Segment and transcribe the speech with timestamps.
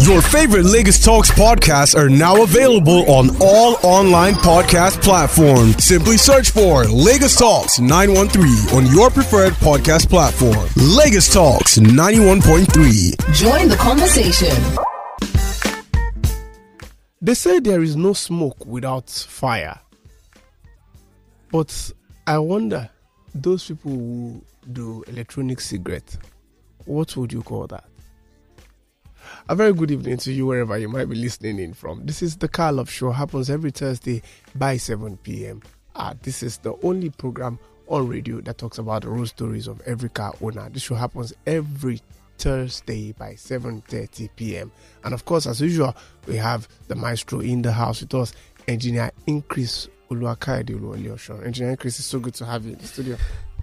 [0.00, 5.84] Your favorite Lagos Talks podcasts are now available on all online podcast platforms.
[5.84, 10.66] Simply search for Lagos Talks 913 on your preferred podcast platform.
[10.76, 13.34] Lagos Talks 91.3.
[13.34, 14.56] Join the conversation.
[17.20, 19.78] They say there is no smoke without fire.
[21.52, 21.92] But
[22.26, 22.88] I wonder,
[23.34, 26.16] those people who do electronic cigarette,
[26.86, 27.84] what would you call that?
[29.48, 32.06] A very good evening to you wherever you might be listening in from.
[32.06, 33.10] This is the Car Love Show.
[33.10, 34.22] Happens every Thursday
[34.54, 35.62] by 7 p.m.
[35.96, 39.80] Uh, this is the only program on radio that talks about the road stories of
[39.82, 40.68] every car owner.
[40.70, 42.00] This show happens every
[42.38, 44.72] Thursday by 7:30 p.m.
[45.04, 45.94] And of course, as usual,
[46.26, 48.32] we have the maestro in the house with us,
[48.66, 51.44] engineer Increase Uluakaide Uluoliosho.
[51.44, 53.16] Engineer Increase, it's so good to have you in the studio.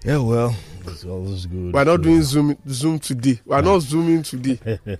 [0.03, 1.73] Yeah, well, it's always good.
[1.73, 3.39] We're not doing Zoom Zoom today.
[3.45, 4.79] We're not zooming today.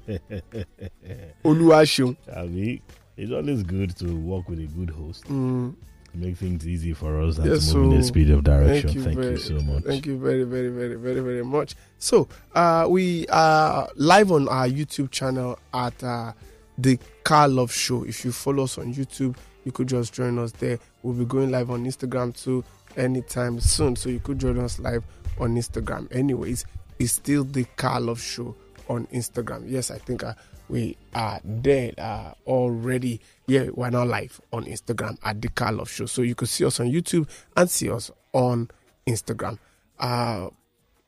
[1.45, 2.81] Mean,
[3.15, 5.25] it's always good to work with a good host.
[5.25, 5.75] Mm,
[6.13, 8.89] Make things easy for us and Yes, to move in the speed of direction.
[8.89, 9.83] thank you Thank you, so much.
[9.83, 11.75] Thank you very, very, very, very, very much.
[11.99, 16.33] So, uh, we are live on our YouTube channel at uh,
[16.77, 18.03] the Car Love Show.
[18.03, 20.79] If you follow us on YouTube, you could just join us there.
[21.03, 22.63] We'll be going live on Instagram too
[22.97, 23.95] anytime soon.
[23.95, 25.03] So you could join us live
[25.39, 26.13] on Instagram.
[26.15, 26.65] Anyways,
[26.99, 28.55] it's still the Car Love Show
[28.89, 29.63] on Instagram.
[29.67, 30.33] Yes, I think uh,
[30.69, 33.21] we are there uh, already.
[33.47, 36.05] Yeah, we're now live on Instagram at the Car Love Show.
[36.05, 38.69] So you could see us on YouTube and see us on
[39.07, 39.59] Instagram.
[39.99, 40.49] Uh,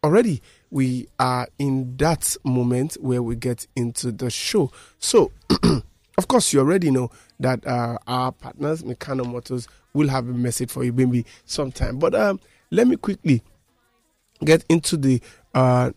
[0.03, 4.71] already we are in that moment where we get into the show.
[4.99, 5.31] So,
[6.17, 7.09] of course, you already know
[7.39, 11.99] that uh, our partners, Mikano Motors, will have a message for you maybe sometime.
[11.99, 12.39] But um,
[12.71, 13.43] let me quickly
[14.43, 15.21] get into the
[15.53, 15.91] uh,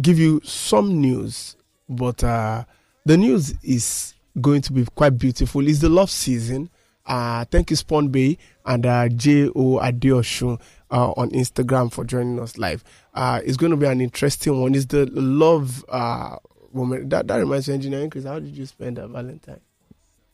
[0.00, 1.56] give you some news.
[1.88, 2.64] But uh,
[3.04, 5.66] the news is going to be quite beautiful.
[5.66, 6.70] It's the love season.
[7.06, 9.78] Uh, thank you, Spawn Bay and uh, J.O.
[9.78, 12.82] Adeoshun uh, on Instagram for joining us live.
[13.14, 14.74] Uh, it's going to be an interesting one.
[14.74, 16.36] It's the love uh,
[16.72, 17.10] moment.
[17.10, 19.60] That, that reminds me, engineering, Chris, how did you spend that Valentine?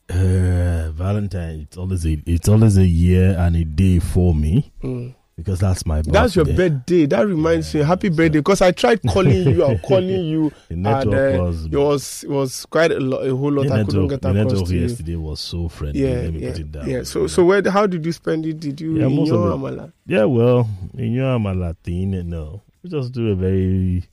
[0.09, 5.15] Uh, Valentine, it's always a it's always a year and a day for me Mm.
[5.37, 6.11] because that's my birthday.
[6.11, 7.05] That's your birthday.
[7.05, 7.81] That reminds me.
[7.83, 8.39] Happy birthday!
[8.39, 12.23] Because I tried calling you and calling you, The and network uh, was it was
[12.25, 13.67] it was quite a, lot, a whole lot.
[13.67, 14.81] the I couldn't network, get the across network to you.
[14.81, 16.01] yesterday was so friendly.
[16.01, 16.89] Yeah, Let me yeah, put it down.
[16.89, 17.03] yeah.
[17.03, 17.69] So, so where?
[17.71, 18.59] How did you spend it?
[18.59, 19.93] Did you Yeah, in your amala?
[20.05, 22.61] Yeah, well, in your I'm a Latin, no.
[22.83, 24.03] We just do a very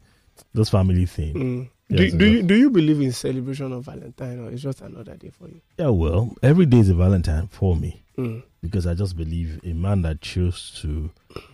[0.55, 1.35] just family thing.
[1.35, 1.69] Mm.
[1.91, 5.17] Yes, do, do you do you believe in celebration of Valentine or it's just another
[5.17, 5.61] day for you?
[5.79, 8.43] Yeah, well, every day is a Valentine for me Mm.
[8.63, 11.11] because I just believe a man that chose to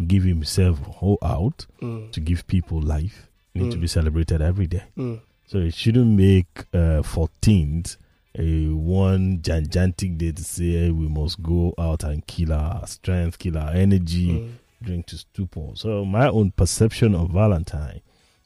[0.07, 2.11] give himself whole out Mm.
[2.13, 3.81] to give people life need to Mm.
[3.83, 4.83] be celebrated every day.
[4.97, 5.21] Mm.
[5.47, 7.97] So it shouldn't make uh, 14th
[8.39, 13.57] a one gigantic day to say we must go out and kill our strength, kill
[13.57, 14.51] our energy, Mm.
[14.83, 15.71] drink to stupor.
[15.75, 18.01] So my own perception of Valentine,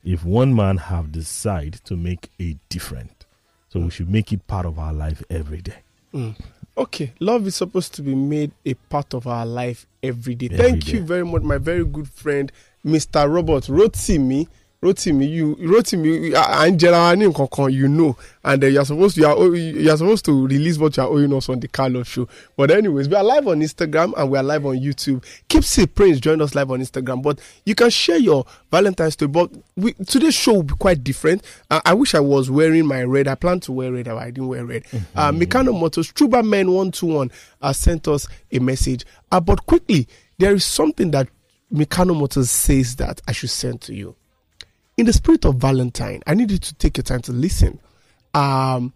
[0.05, 3.27] if one man have decided to make a different,
[3.69, 5.77] so we should make it part of our life every day.
[6.15, 6.37] Mm.
[6.77, 10.47] Okay, love is supposed to be made a part of our life every day.
[10.47, 10.93] Every Thank day.
[10.93, 12.51] you very much, my very good friend,
[12.85, 13.33] Mr.
[13.33, 14.49] Robert Rotimi.
[14.83, 19.97] Rotimi, you Rotimi, Angela, Kankan, you know, and uh, you're supposed to you are, you're
[19.99, 22.27] supposed to release what you are owing us on the Car Love show.
[22.57, 25.23] But anyways, we are live on Instagram and we are live on YouTube.
[25.49, 29.29] Keep say Prince join us live on Instagram, but you can share your Valentine's story.
[29.29, 31.45] But we, today's show will be quite different.
[31.71, 33.29] Uh, I wish I was wearing my red.
[33.29, 34.85] I planned to wear red, but I didn't wear red.
[35.15, 37.31] Uh, Mikano Motors, Truba Men One Two One,
[37.61, 39.05] uh, sent us a message.
[39.31, 40.09] Uh, but quickly,
[40.39, 41.29] there is something that
[41.71, 44.17] Mikano Motors says that I should send to you
[45.01, 47.81] in the spirit of Valentine, I need you to take your time to listen.
[48.35, 48.93] Um,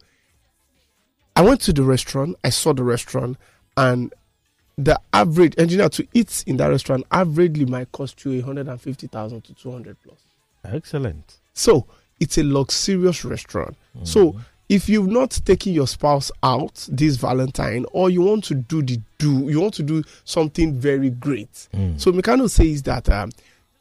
[1.34, 3.38] I went to the restaurant, I saw the restaurant,
[3.78, 4.12] and
[4.76, 9.97] the average engineer to eat in that restaurant averagely might cost you 150,000 to 200
[10.04, 10.19] plus.
[10.64, 11.38] Excellent.
[11.54, 11.87] So
[12.20, 13.75] it's a luxurious restaurant.
[14.03, 14.38] So
[14.69, 19.00] if you've not taken your spouse out this Valentine, or you want to do the
[19.17, 21.69] do, you want to do something very great.
[21.96, 23.31] So Mikano says that um,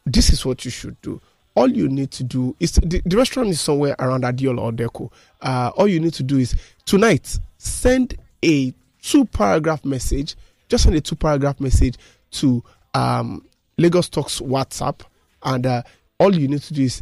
[0.05, 1.19] this is what you should do.
[1.55, 5.11] All you need to do is the, the restaurant is somewhere around Adeola Odeku.
[5.41, 6.55] Uh, all you need to do is
[6.85, 10.35] tonight send a two paragraph message.
[10.69, 11.97] Just send a two paragraph message
[12.31, 12.63] to
[12.95, 13.45] um,
[13.77, 15.01] Lagos Talks WhatsApp,
[15.43, 15.83] and uh,
[16.19, 17.01] all you need to do is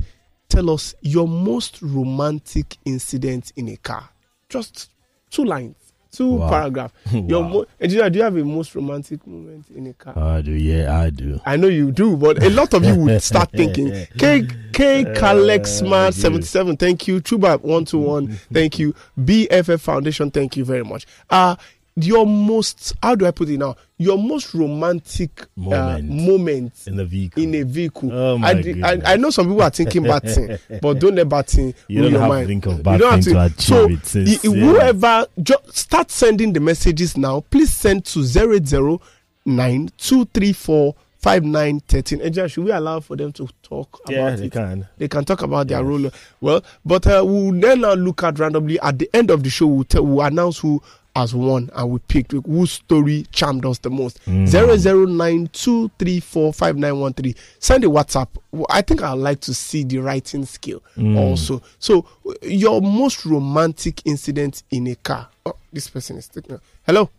[0.49, 4.09] tell us your most romantic incident in a car.
[4.49, 4.89] Just
[5.29, 5.75] two lines.
[6.11, 6.49] Two Wow.
[6.49, 6.93] paragraph.
[7.11, 7.47] Your Wow.
[7.49, 10.17] mo- engineer, do you have a most romantic moment in a car?
[10.17, 11.39] I do, yeah, I do.
[11.45, 13.91] I know you do, but a lot of you would start thinking.
[14.17, 17.21] K K Kalex Smart seventy seven, thank you.
[17.21, 18.93] Chuba one two one, thank you.
[19.19, 21.05] BFF Foundation, thank you very much.
[21.29, 21.55] Uh
[21.95, 23.75] your most how do I put it now?
[23.97, 26.09] Your most romantic Moment.
[26.09, 27.43] Uh, moment In a vehicle.
[27.43, 28.09] in a vehicle.
[28.11, 29.01] Oh my I, I.
[29.13, 32.21] I know some people are thinking bad thing, but don't bad thing You don't your
[32.21, 32.47] have to mind.
[32.47, 34.45] think of You bad don't have thing to achieve so it, sis.
[34.45, 34.61] i- i- Yeah.
[34.65, 37.41] whoever just start sending the messages now.
[37.41, 39.01] Please send to zero zero
[39.45, 42.19] nine two three four five nine thirteen.
[42.21, 44.51] Eja, should we allow for them to talk yeah, about they it?
[44.51, 44.87] can.
[44.97, 46.09] They can talk about their role.
[46.39, 49.67] Well, but uh, we'll then now look at randomly at the end of the show.
[49.67, 50.81] We'll, tell, we'll announce who
[51.15, 54.23] has one and we picked whose story charmed us the most.
[54.25, 54.47] Mm.
[54.47, 57.35] Zero zero nine two three four five nine one three.
[57.59, 58.27] Send a WhatsApp.
[58.69, 61.17] I think I'd like to see the writing skill Mm.
[61.17, 61.61] also.
[61.79, 62.05] So,
[62.43, 65.27] your most romantic incident in a car.
[65.45, 66.59] Oh, this person is taking.
[66.85, 67.09] Hello.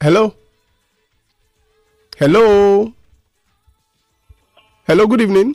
[0.00, 0.34] Hello.
[2.18, 2.92] Hello.
[4.86, 5.06] Hello.
[5.06, 5.54] Good evening.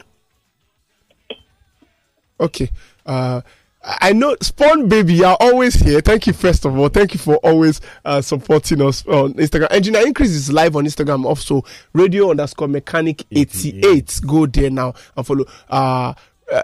[2.40, 2.70] Okay.
[3.06, 3.42] Uh,
[3.88, 6.02] I know Spawn Baby, you're always here.
[6.02, 6.90] Thank you, first of all.
[6.90, 9.72] Thank you for always uh, supporting us on Instagram.
[9.72, 11.24] Engineer Increase is live on Instagram.
[11.24, 14.22] Also, radio underscore mechanic 88.
[14.26, 15.46] Go there now and follow.
[15.70, 16.14] Uh,
[16.52, 16.64] uh,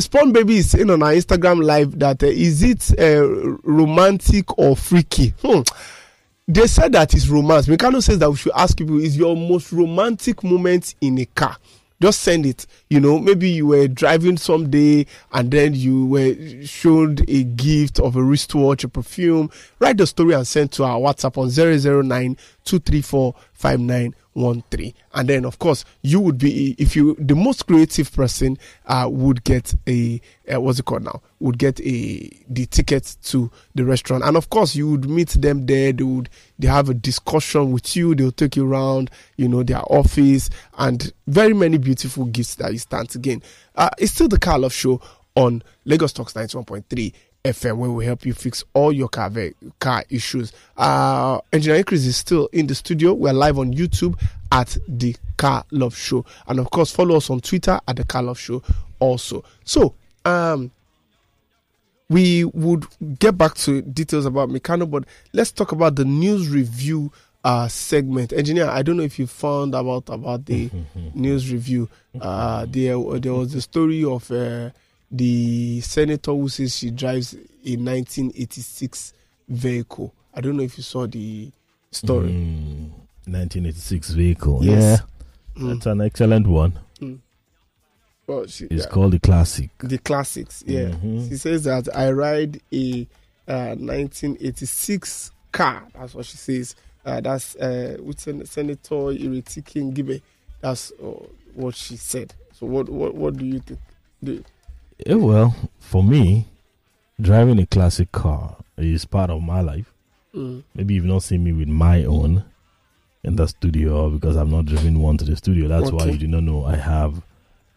[0.00, 3.24] Spawn Baby is in on our Instagram live that uh, is it uh,
[3.62, 5.34] romantic or freaky?
[5.42, 5.60] Hmm.
[6.48, 7.68] They said that it's romance.
[7.68, 11.56] Mikano says that we should ask people, is your most romantic moment in a car?
[12.00, 12.66] Just send it.
[12.88, 18.16] You know, maybe you were driving someday and then you were shown a gift of
[18.16, 19.50] a wristwatch, a perfume.
[19.78, 22.36] Write the story and send to our WhatsApp on 009
[24.34, 24.94] 234 5913.
[25.14, 29.44] And then, of course, you would be, if you, the most creative person uh, would
[29.44, 30.20] get a,
[30.52, 31.22] uh, what's it called now?
[31.40, 34.24] Would get a, the ticket to the restaurant.
[34.24, 35.92] And of course, you would meet them there.
[35.92, 36.28] They would,
[36.58, 38.14] they have a discussion with you.
[38.14, 42.78] They'll take you around, you know, their office and very many beautiful gifts that you
[42.78, 43.42] stand to gain.
[43.74, 45.00] Uh, it's still the Car Love Show
[45.36, 47.12] on Lagos Talks 91.3
[47.44, 49.32] FM, where we help you fix all your car
[49.78, 50.52] car issues.
[50.76, 53.14] Uh, Engineer Chris is still in the studio.
[53.14, 54.20] We're live on YouTube
[54.52, 58.22] at the Car Love Show, and of course, follow us on Twitter at the Car
[58.22, 58.62] Love Show.
[58.98, 59.94] Also, so
[60.26, 60.70] um,
[62.10, 62.84] we would
[63.18, 67.10] get back to details about Mikano, but let's talk about the news review
[67.42, 68.34] uh, segment.
[68.34, 70.68] Engineer, I don't know if you found about about the
[71.14, 71.88] news review.
[72.20, 74.68] Uh, there, there was the story of uh,
[75.10, 79.12] the senator who says she drives a 1986
[79.48, 80.14] vehicle.
[80.34, 81.50] I don't know if you saw the
[81.90, 82.28] story.
[82.28, 82.90] Mm,
[83.26, 84.64] 1986 vehicle.
[84.64, 85.00] Yes.
[85.56, 85.68] Yeah.
[85.74, 86.78] That's an excellent one.
[88.26, 89.70] Well, she, It's yeah, called the classic.
[89.78, 90.62] the classics.
[90.66, 91.28] Yeah, Mhm.
[91.28, 93.08] she says that I ride a
[93.48, 95.86] uh, 1986 car.
[95.94, 96.76] That's what she says.
[97.04, 100.22] Uh, that's uh, with Sen- Senator Ireti Kingibe.
[100.60, 101.06] That's uh,
[101.54, 102.32] what she said.
[102.52, 103.80] So, what what what do you think?
[104.22, 104.44] Do,
[105.06, 106.46] Yeah, well, for me,
[107.20, 109.92] driving a classic car is part of my life.
[110.34, 112.44] mm, Maybe you've not seen me with my own
[113.22, 115.68] in the studio because I've not driven one to the studio.
[115.68, 117.18] That's why you do not know I have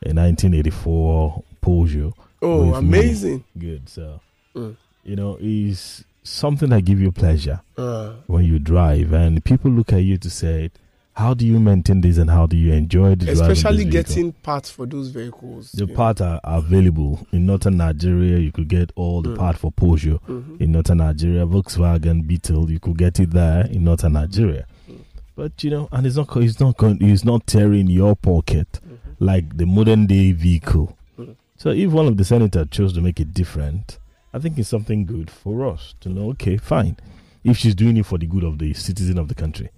[0.05, 2.13] a 1984 Peugeot.
[2.41, 2.99] oh, with me.
[2.99, 3.43] amazing!
[3.57, 3.87] Good.
[3.89, 4.19] So,
[4.55, 4.75] Mm.
[5.03, 9.91] you know, is something that give you pleasure Uh, when you drive, and people look
[9.93, 10.69] at you to say,
[11.15, 14.85] "How do you maintain this, and how do you enjoy the especially getting parts for
[14.87, 15.71] those vehicles.
[15.71, 18.39] The parts are available in northern Nigeria.
[18.39, 19.37] You could get all the Mm.
[19.37, 20.19] part for know.
[20.27, 20.59] Mhm.
[20.61, 21.45] in northern Nigeria.
[21.45, 24.65] Volkswagen Beetle, you could get it there in northern Nigeria.
[24.89, 24.95] Mm.
[25.35, 28.97] But you know, and it's not it's not going, it's not tearing your pocket Mhm.
[29.19, 30.97] like the modern day vehicle.
[31.19, 31.35] Mm.
[31.57, 33.99] So if one of the senators chose to make it different,
[34.33, 36.29] I think it's something good for us to know.
[36.31, 36.95] Okay, fine.
[37.43, 39.69] If she's doing it for the good of the citizen of the country.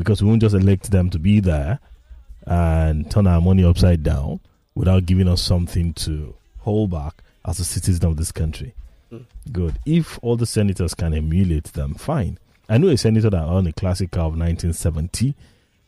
[0.00, 1.78] Because we won't just elect them to be there
[2.46, 4.40] and turn our money upside down
[4.74, 8.74] without giving us something to hold back as a citizen of this country.
[9.12, 9.24] Mm.
[9.52, 9.78] Good.
[9.84, 12.38] If all the senators can emulate them, fine.
[12.68, 15.34] I know a senator that owned a classic car of 1970.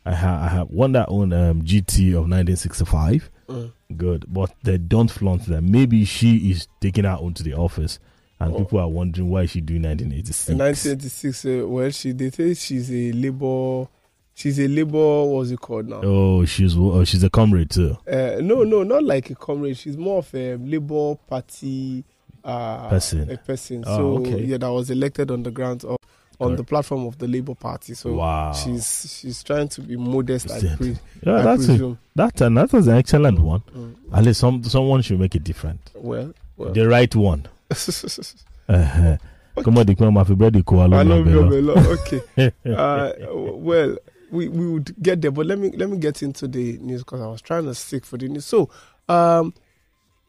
[0.05, 3.31] I, ha- I have one that owned um, GT of 1965.
[3.49, 3.73] Mm.
[3.97, 5.71] Good, but they don't flaunt them.
[5.71, 7.99] Maybe she is taking her own to the office,
[8.41, 8.59] and Oh.
[8.59, 10.49] people are wondering why she doing 1986.
[10.49, 13.87] In 1986, uh, well, she they say she's a labor.
[14.35, 15.25] She's a labor.
[15.25, 16.01] What's it called now?
[16.03, 17.97] Oh, she's oh, she's a comrade too.
[18.11, 19.77] Uh, no, no, not like a comrade.
[19.77, 22.05] She's more of a labor party
[22.45, 23.31] uh, Person.
[23.31, 23.85] A person.
[23.87, 24.45] Oh, so okay.
[24.45, 25.97] yeah, that was elected on the grounds of
[26.41, 26.57] on Correct.
[26.57, 27.95] the platform of the Labour Party.
[27.95, 30.51] So wow, she's she's trying to be modest.
[30.51, 33.61] I, pre- yeah, I that's a, that and that was an excellent one.
[33.75, 33.95] Mm.
[34.13, 36.73] At least some someone should make it different, Well, well.
[36.73, 37.47] the right one.
[38.69, 39.17] Uh-huh.
[39.63, 41.09] Come on, the come on, bread ko I along.
[41.09, 41.79] love your.
[41.99, 42.23] Okay.
[42.75, 43.97] uh, well,
[44.33, 47.21] we, we would get there, but let me let me get into the news because
[47.21, 48.47] I was trying to stick for the news.
[48.47, 48.71] So,
[49.09, 49.55] um,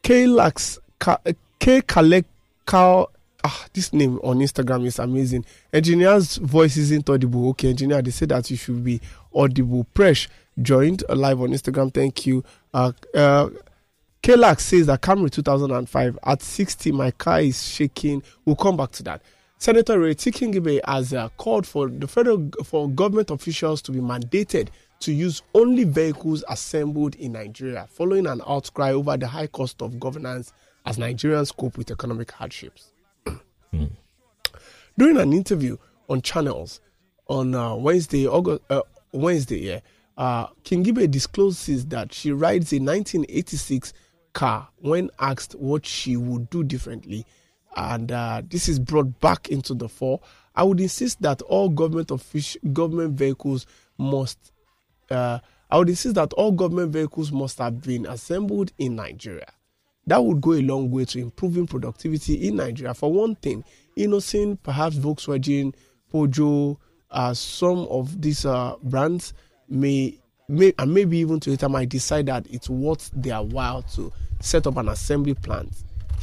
[0.02, 2.24] K Lax K Kalek
[2.66, 3.08] Kao.
[3.46, 5.44] Ah, this name on Instagram is amazing.
[5.72, 7.50] Engineer's voice isn't audible.
[7.50, 9.00] Okay, engineer, they say that you should be
[9.34, 9.86] audible.
[9.94, 10.28] Presh
[10.60, 11.92] joined uh, live on Instagram.
[11.92, 12.42] Thank you.
[12.72, 13.50] Uh, uh,
[14.22, 18.22] Kelak says that Camry 2005 at 60, my car is shaking.
[18.46, 19.20] We'll come back to that.
[19.64, 24.68] Senator Reti Kingibe has uh, called for the federal for government officials to be mandated
[25.00, 29.98] to use only vehicles assembled in Nigeria, following an outcry over the high cost of
[29.98, 30.52] governance
[30.84, 32.92] as Nigerians cope with economic hardships.
[34.98, 35.78] During an interview
[36.10, 36.82] on channels
[37.28, 39.80] on uh, Wednesday, August, uh, Wednesday, yeah,
[40.18, 43.94] uh, Kingibe discloses that she rides a 1986
[44.34, 47.24] car when asked what she would do differently,
[47.76, 50.20] and uh, this is brought back into the fore.
[50.54, 53.66] I would insist that all government offic- government vehicles
[53.98, 54.52] must.
[55.10, 55.40] Uh,
[55.70, 59.52] I would insist that all government vehicles must have been assembled in Nigeria.
[60.06, 62.94] That would go a long way to improving productivity in Nigeria.
[62.94, 63.64] For one thing,
[63.96, 65.74] Innocent, perhaps Volkswagen,
[66.12, 66.76] Peugeot,
[67.10, 69.32] uh, some of these uh, brands
[69.68, 74.66] may, may, and maybe even Toyota might decide that it's worth their while to set
[74.66, 75.72] up an assembly plant.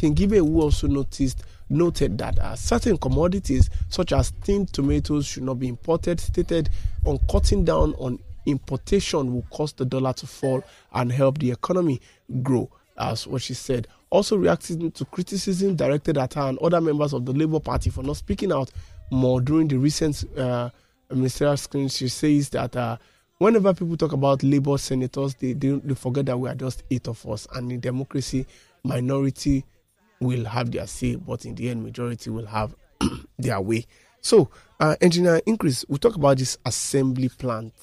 [0.02, 5.60] Kingibe, who also noticed, noted that uh, certain commodities, such as tinned tomatoes, should not
[5.60, 6.70] be imported, stated
[7.06, 8.18] on cutting down on
[8.48, 12.02] importation will cause the dollar to fall and help the economy
[12.42, 12.68] grow
[12.98, 13.88] as what she said.
[14.10, 18.02] Also reacting to criticism directed at her and other members of the Labour Party for
[18.04, 18.72] not speaking out
[19.12, 20.70] more during the recent uh,
[21.12, 21.88] ministerial screen.
[21.88, 22.98] She says that uh,
[23.38, 27.08] whenever people talk about Labour senators, they, they, they forget that we are just eight
[27.08, 28.48] of us, and in democracy,
[28.84, 29.64] minority
[30.22, 32.74] will have their say, but in the end, majority will have
[33.40, 33.86] their way.
[34.22, 34.50] So,
[34.80, 35.84] uh, engineer increase.
[35.90, 37.74] We talk about this assembly plant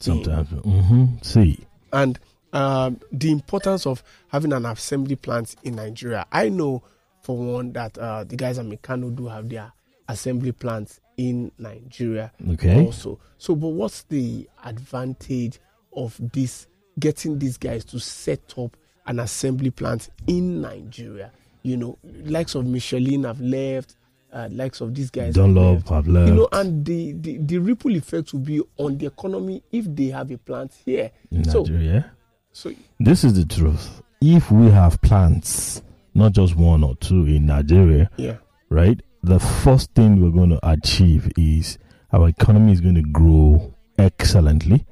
[0.00, 0.48] Sometimes.
[0.50, 1.58] hmm See.
[1.92, 2.18] and
[2.52, 6.26] um, the importance of having an assembly plant in Nigeria.
[6.32, 6.82] I know,
[7.22, 9.72] for one, that uh, the guys at Mikano do have their
[10.08, 12.74] assembly plants in Nigeria Okay.
[12.86, 13.18] also.
[13.38, 15.58] So, but what's the advantage
[15.94, 16.66] of this
[16.98, 21.30] getting these guys to set up an assembly plant in Nigeria?
[21.68, 23.96] You know, likes of Michelin have left,
[24.32, 25.88] uh, likes of these guys have Dunlop left.
[25.88, 26.28] have left.
[26.28, 30.06] You know, and the, the, the ripple effect will be on the economy if they
[30.06, 31.10] have a plant here.
[31.30, 32.12] in so, Nigeria.
[32.52, 34.02] so This is the truth.
[34.20, 35.82] If we have plants,
[36.14, 38.36] not just one or two in Nigeria, yeah,
[38.68, 39.00] right?
[39.22, 41.78] The first thing we're going to achieve is
[42.12, 44.86] our economy is going to grow excellently,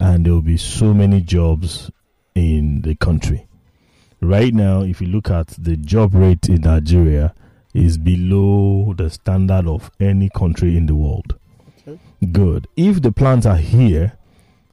[0.00, 1.90] and there will be so many jobs
[2.34, 3.46] in the country.
[4.24, 7.34] Right now, if you look at the job rate in Nigeria,
[7.74, 11.38] is below the standard of any country in the world.
[11.86, 11.98] Okay.
[12.32, 12.66] Good.
[12.74, 14.14] If the plants are here,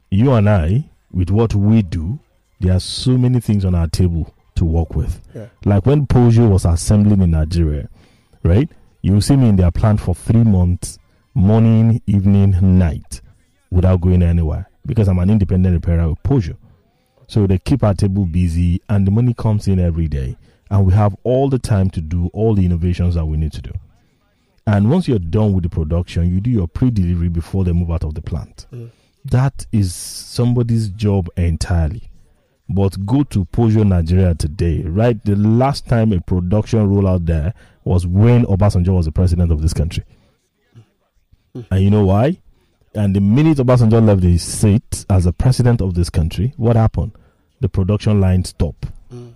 [0.10, 2.20] you and I, with what we do,
[2.62, 5.20] there are so many things on our table to work with.
[5.36, 5.48] Yeah.
[5.66, 7.90] Like when Peugeot was assembling in Nigeria,
[8.44, 8.70] right?
[9.02, 10.98] You see me in their plant for three months,
[11.34, 13.20] morning, evening, night,
[13.70, 16.56] without going anywhere because I'm an independent repairer with Peugeot.
[17.32, 20.36] So they keep our table busy and the money comes in every day.
[20.70, 23.62] And we have all the time to do all the innovations that we need to
[23.62, 23.72] do.
[24.68, 27.90] And once you're done with the production, you do your pre delivery before they move
[27.90, 28.66] out of the plant.
[28.74, 28.92] Mm.
[29.24, 32.10] That is somebody's job entirely.
[32.68, 35.24] But go to Peugeot Nigeria today, right?
[35.24, 37.54] The last time a production rollout there
[37.86, 40.04] was when Obasanjo was the president of this country.
[41.56, 41.66] Mm.
[41.72, 42.42] And you know why?
[42.94, 47.14] And the minute Obasanjo left his seat as the president of this country, what happened?
[47.62, 48.88] The production line stopped.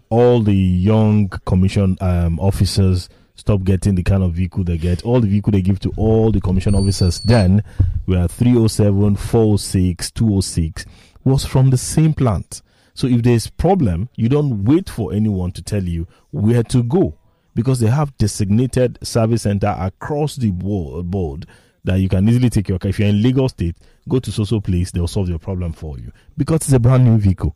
[0.10, 5.03] All the young commission um, officers stop getting the kind of vehicle they get.
[5.03, 7.62] All the vehicle they give to all the commission officers then
[8.08, 10.86] were 307, 406, 206
[11.25, 12.62] was from the same plant.
[12.94, 17.17] So if there's problem, you don't wait for anyone to tell you where to go
[17.53, 21.46] because they have designated service center across the bo- board
[21.84, 22.89] that you can easily take your car.
[22.89, 23.75] If you're in Lagos State,
[24.08, 27.17] go to so-so place, they'll solve your problem for you because it's a brand new
[27.17, 27.55] vehicle.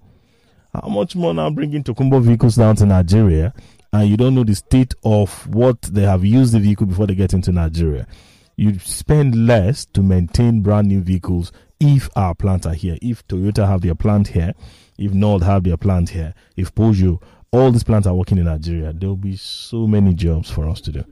[0.82, 3.54] How much more now bringing Tokumbo vehicles down to Nigeria
[3.92, 7.16] and you don't know the state of what they have used the vehicle before they
[7.16, 8.08] get into Nigeria?
[8.56, 12.98] You spend less to maintain brand new vehicles if our plants are here.
[13.02, 14.54] If Toyota have their plant here,
[14.98, 17.22] if Nord have their plant here, if Peugeot,
[17.52, 20.80] all these plants are working in Nigeria, there will be so many jobs for us
[20.82, 21.04] to do.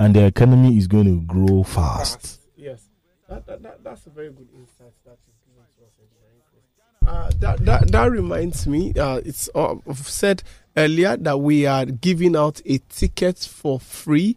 [0.00, 2.40] And the economy is going to grow fast.
[2.56, 2.88] Yes,
[3.28, 4.92] that, that, that, that's a very good insight
[7.06, 8.92] Uh, that, that that reminds me.
[8.94, 10.42] Uh, it's uh, I've said
[10.76, 14.36] earlier that we are giving out a ticket for free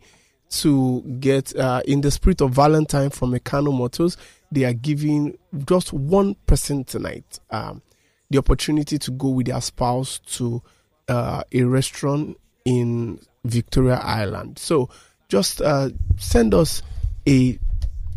[0.49, 4.17] to get uh, in the spirit of Valentine from Mikano Motors.
[4.51, 7.81] They are giving just one person tonight um,
[8.29, 10.61] the opportunity to go with their spouse to
[11.07, 14.59] uh, a restaurant in Victoria Island.
[14.59, 14.89] So
[15.27, 16.81] just uh, send us
[17.27, 17.59] a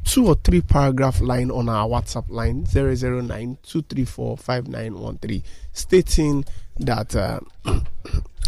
[0.04, 5.42] two or three paragraph line on our WhatsApp line 009 234 5913
[5.72, 6.44] stating
[6.78, 7.40] that uh,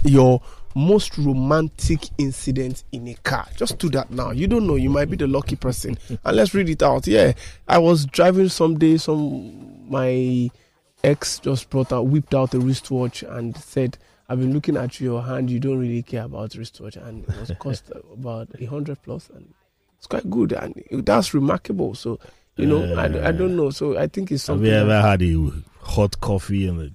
[0.04, 0.40] your
[0.74, 3.46] most romantic incident in a car.
[3.56, 4.32] Just do that now.
[4.32, 4.74] You don't know.
[4.74, 5.96] You might be the lucky person.
[6.24, 7.06] and let's read it out.
[7.06, 7.32] Yeah,
[7.68, 8.96] I was driving someday.
[8.96, 10.50] Some my
[11.02, 15.22] ex just brought out, whipped out a wristwatch and said, "I've been looking at your
[15.22, 15.50] hand.
[15.50, 19.54] You don't really care about wristwatch, and it was cost about a hundred plus, and
[20.04, 21.94] it's quite good, and that's remarkable.
[21.94, 22.18] So."
[22.56, 23.70] You know, I, I don't know.
[23.70, 24.70] So I think it's something.
[24.70, 25.50] Have you ever had a
[25.84, 26.94] hot coffee in the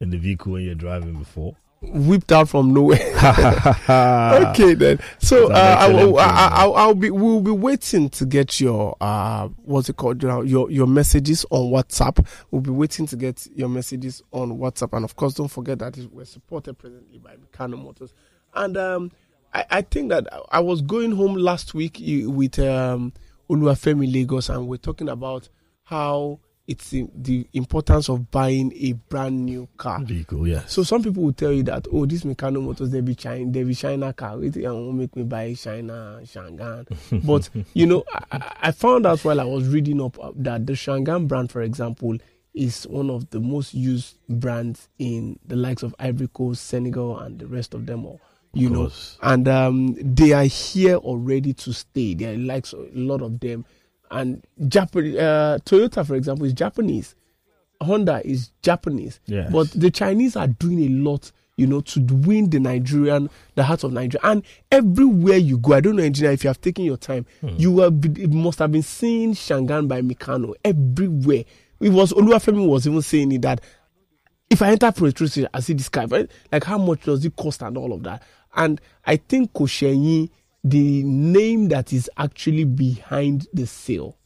[0.00, 1.56] in the vehicle when you're driving before?
[1.82, 2.98] whipped out from nowhere.
[4.50, 5.00] okay then.
[5.18, 8.96] So uh, I, will I, I, I'll, I'll be we'll be waiting to get your
[9.00, 12.24] uh what's it called your your, messages on WhatsApp.
[12.50, 15.96] We'll be waiting to get your messages on WhatsApp, and of course, don't forget that
[16.12, 18.14] we're supported presently by Mikano Motors.
[18.54, 19.10] And um,
[19.52, 23.12] I, I think that I was going home last week with um
[23.50, 25.48] Oluwafemi Lagos, and we're talking about
[25.84, 30.00] how it's the importance of buying a brand new car.
[30.00, 30.72] vehicle, yes.
[30.72, 33.64] So some people will tell you that oh, this Mikano Motors they be China, they
[33.64, 34.34] be China car.
[34.34, 36.86] And won't make me buy China Changan.
[37.26, 40.66] but you know, I- I, I found out while I was reading up uh, that
[40.66, 42.16] the Changan brand, for example,
[42.54, 47.38] is one of the most used brands in the likes of Ivory Coast, Senegal, and
[47.40, 48.20] the rest of them all.
[48.54, 48.90] You know,
[49.22, 52.14] and um, they are here already to stay.
[52.14, 53.64] There are likes a lot of them,
[54.10, 57.14] and Japan, uh, Toyota, for example, is Japanese.
[57.80, 59.20] Honda is Japanese.
[59.26, 59.50] Yes.
[59.50, 63.84] But the Chinese are doing a lot, you know, to win the Nigerian, the heart
[63.84, 64.20] of Nigeria.
[64.24, 67.72] And everywhere you go, I don't know, engineer, if you have taken your time, you
[67.72, 71.44] will be, must have been seeing Changan by Mikano everywhere.
[71.80, 73.60] It was Oluwafemi was even saying it that
[74.48, 76.30] if I enter station, I see this right?
[76.52, 78.22] like how much does it cost and all of that.
[78.54, 80.30] And I think Koshenyi,
[80.62, 84.16] the name that is actually behind the sale,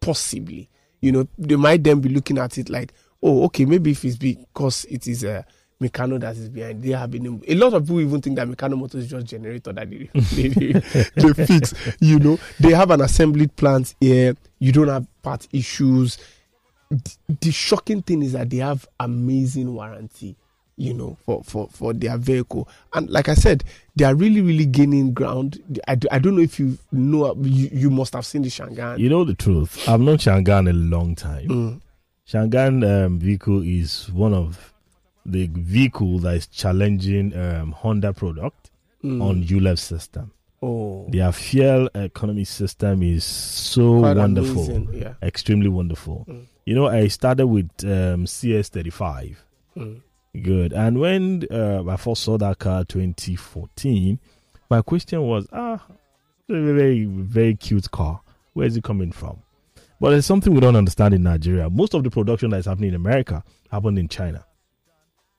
[0.00, 0.68] possibly,
[1.00, 4.16] you know, they might then be looking at it like, oh, okay, maybe if it's
[4.16, 5.44] because it is a
[5.80, 6.80] Mikano that is behind.
[6.80, 9.72] They have been a lot of people even think that Mikano Motor is just generator
[9.72, 10.72] that they, they, they,
[11.16, 11.74] they fix.
[11.98, 14.36] You know, they have an assembly plant here.
[14.60, 16.18] You don't have part issues
[17.40, 20.36] the shocking thing is that they have amazing warranty
[20.76, 23.62] you know for for for their vehicle and like i said
[23.94, 27.90] they are really really gaining ground i, I don't know if you know you, you
[27.90, 29.86] must have seen the Changan You know the truth.
[29.88, 31.48] I've known Changan a long time.
[31.48, 31.80] Mm.
[32.26, 34.72] Changan um, vehicle is one of
[35.26, 38.70] the vehicle that is challenging um, Honda product
[39.04, 39.20] Mm.
[39.20, 40.30] on ULEV system.
[40.62, 46.24] oh Their fuel economy system is so quite wonderful, amazing, yeah extremely wonderful.
[46.28, 46.46] Mm.
[46.66, 49.34] You know, I started with um, CS35.
[49.76, 50.00] Mm.
[50.40, 50.72] Good.
[50.72, 54.18] And when uh, I first saw that car 2014,
[54.70, 55.80] my question was, ah,
[56.48, 58.20] a very, very cute car.
[58.54, 59.42] Where is it coming from?
[60.00, 61.70] But there's something we don't understand in Nigeria.
[61.70, 64.44] Most of the production that is happening in America happened in China.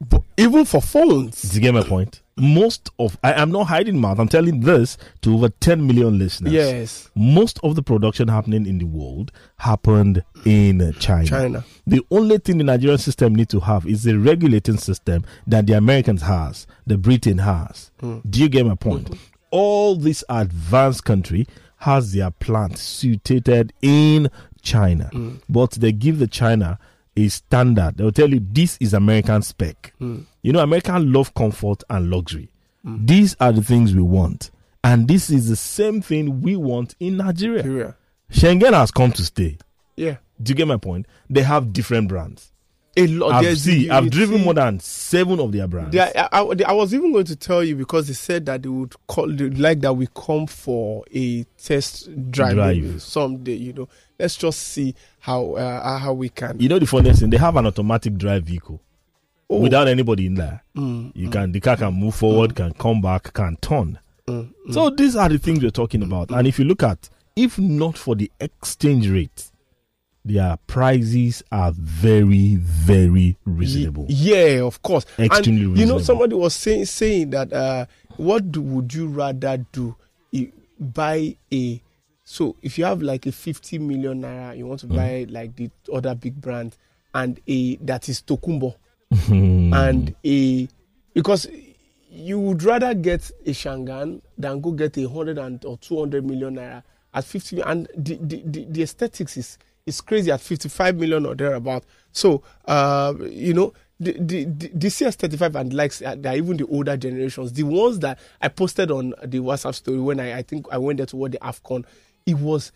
[0.10, 2.22] but even for phones Do you get my point?
[2.36, 6.52] Most of, I am not hiding mouth, I'm telling this to over 10 million listeners.
[6.54, 11.26] yes Most of the production happening in the world happened in China.
[11.28, 15.68] china The only thing the Nigerian system need to have is a regulating system that
[15.68, 17.92] the Americans has, the Britain has.
[18.00, 18.20] Hmm.
[18.28, 19.10] Do you get my point?
[19.10, 19.16] Hmm.
[19.52, 24.30] All this advanced country has their plant situated in
[24.64, 25.36] China, hmm.
[25.48, 26.80] but they give the China
[27.16, 27.98] a standard.
[27.98, 29.94] They'll tell you this is American spec.
[30.00, 30.22] Hmm.
[30.42, 32.50] You know, American love comfort and luxury.
[32.84, 33.06] Hmm.
[33.06, 34.52] These are the things we want.
[34.84, 37.64] And this is the same thing we want in Nigeria.
[37.64, 37.96] Nigeria.
[38.32, 39.58] Changan has come to stay.
[39.96, 41.06] yeah Do you get my point?
[41.30, 42.52] They have different brands.
[42.96, 45.96] A lot I've, see, I've driven see- more than seven of their brands.
[45.96, 48.70] Are- I, I, I was even going to tell you because they said that they
[48.70, 53.02] would call they would like that we come for a test drive, Drive.
[53.02, 53.56] someday.
[53.56, 56.60] You know, let's just see how uh, how we can.
[56.60, 57.30] you know the funniest thing?
[57.32, 58.80] They have an automatic drive vehicle
[59.50, 60.64] Oh, without anybody in there.
[60.76, 64.00] mm, You can the car can move forward, can come back, can turn.
[64.28, 64.74] mm, mm.
[64.74, 66.30] So these are the things we're talking about.
[66.32, 69.52] And if you look at, if not for the exchange rate,
[70.26, 74.06] their prices are very, very reasonable.
[74.10, 75.06] Yeah, of course.
[75.20, 76.00] Extremely and, You know, reasonable.
[76.00, 77.86] somebody was saying saying that uh,
[78.18, 79.96] what do, would you rather do?
[80.80, 81.82] Buy a
[82.26, 84.96] so if you have like a 50 million naira, you want to Mm.
[84.96, 86.76] buy like the other big brand
[87.14, 88.76] and a that is Tokumbo
[89.28, 89.72] Hmm.
[89.74, 90.68] and a
[91.14, 91.48] because
[92.10, 96.26] you would rather get a Changan than go get a hundred and or two hundred
[96.26, 96.84] million naira
[97.14, 101.26] at fifty and the the, the, the aesthetics is is crazy at fifty five million
[101.26, 101.84] or thereabout.
[102.12, 106.38] So uh, you know the the, the the CS thirty five and likes uh, they're
[106.38, 107.54] even the older generations.
[107.54, 110.98] The ones that I posted on the WhatsApp story when I I think I went
[110.98, 111.86] there to watch the Afcon,
[112.26, 112.72] it was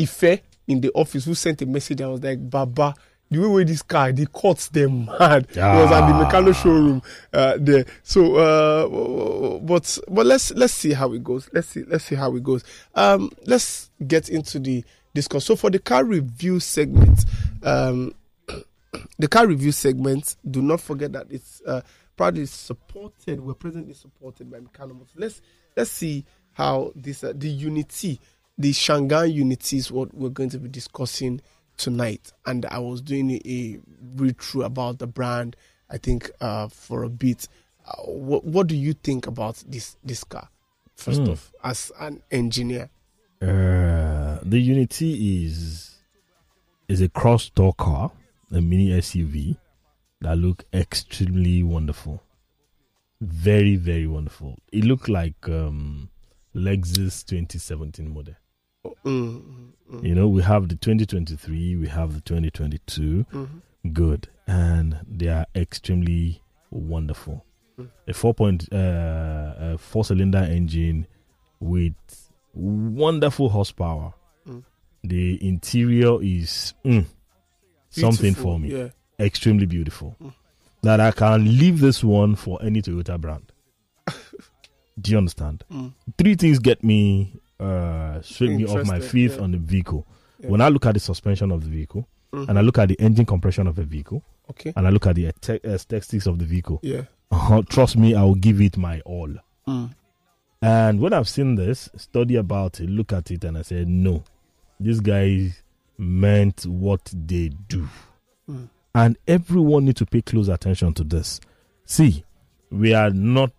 [0.00, 2.94] Ife in the office who sent a message and was like, Baba,
[3.30, 5.46] the way with this car, the cuts them mad.
[5.50, 7.84] It was at the mechanic showroom uh, there.
[8.02, 11.48] So, uh, but but let's let's see how it goes.
[11.52, 12.64] Let's see let's see how it goes.
[12.94, 14.84] Um, let's get into the
[15.14, 15.44] discuss.
[15.44, 17.24] So for the car review segment,
[17.62, 18.14] um,
[19.18, 21.80] the car review segment, do not forget that it's uh,
[22.16, 23.40] proudly supported.
[23.40, 25.14] We're presently supported by Mikano Motors.
[25.16, 25.40] Let's
[25.76, 28.20] let's see how this uh, the unity,
[28.58, 31.40] the Changan unity is what we're going to be discussing
[31.76, 32.32] tonight.
[32.46, 33.78] And I was doing a,
[34.16, 35.56] read through about the brand.
[35.90, 37.48] I think uh, for a bit.
[37.86, 40.48] Uh, what what do you think about this this car?
[40.96, 41.30] First Hmm.
[41.30, 42.88] off, as an engineer,
[43.42, 43.46] Uh,
[44.44, 45.96] the Unity is
[46.88, 48.12] is a cross door car,
[48.52, 49.56] a mini SUV
[50.20, 52.22] that look extremely wonderful.
[53.20, 54.58] Very, very wonderful.
[54.70, 56.10] It looked like um,
[56.54, 58.34] Lexus 2017 model.
[59.06, 63.24] Mm, mm, You know, we have the 2023, we have the 2022.
[63.32, 63.48] mhm.
[63.92, 67.44] Good, and they are extremely wonderful.
[67.78, 67.88] Mm.
[68.08, 71.06] A four point uh, a four cylinder engine
[71.60, 71.94] with
[72.54, 74.14] wonderful horsepower.
[75.04, 77.04] The interior is mm,
[77.90, 78.70] something for me.
[78.76, 78.88] Yeah.
[79.20, 80.16] Extremely beautiful.
[80.22, 80.32] Mm.
[80.82, 83.52] That I can leave this one for any Toyota brand.
[85.00, 85.64] Do you understand?
[85.72, 85.92] Mm.
[86.18, 89.38] Three things get me uh sweep me off my feet yeah.
[89.42, 90.06] on the vehicle.
[90.40, 90.48] Yeah.
[90.48, 92.48] When I look at the suspension of the vehicle, Mhm.
[92.48, 94.72] and I look at the engine compression of the vehicle, Okay.
[94.74, 97.02] and I look at the aesth- aesthetics of the vehicle, Yeah.
[97.30, 99.30] uh, trust me, I will give it my all.
[99.68, 99.94] Mm.
[100.60, 104.24] And when I've seen this, study about it, look at it, and I said, no,
[104.80, 105.62] these guys
[105.98, 107.88] meant what they do.
[108.48, 108.68] Mm.
[108.94, 111.40] And everyone need to pay close attention to this.
[111.84, 112.24] See,
[112.70, 113.52] we are not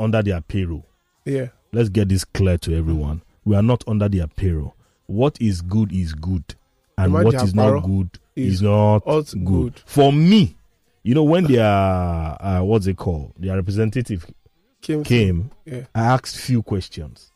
[0.00, 0.86] under their payroll.
[1.24, 1.48] Yeah.
[1.72, 3.22] Let's get this clear to everyone.
[3.44, 4.74] We are not under their payroll.
[5.06, 6.44] What is good is good,
[6.96, 9.44] and Imagine what is not good is is not not good.
[9.44, 9.82] good.
[9.84, 10.56] For me,
[11.02, 13.32] you know, when their uh, what's it called?
[13.38, 14.26] Their representative
[14.80, 15.04] Came.
[15.04, 15.84] came, Yeah.
[15.94, 17.30] I asked few questions.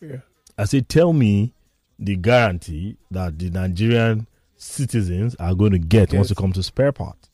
[0.00, 0.18] Yeah.
[0.56, 1.54] I said, "Tell me
[1.98, 6.30] the guarantee that the Nigerian citizens are going to get once Yes.
[6.32, 7.30] it comes to spare parts."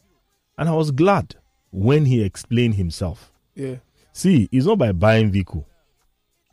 [0.59, 1.35] And I was glad
[1.71, 3.33] when he explained himself.
[3.55, 3.77] Yeah.
[4.13, 5.67] See, it's not by buying vehicle.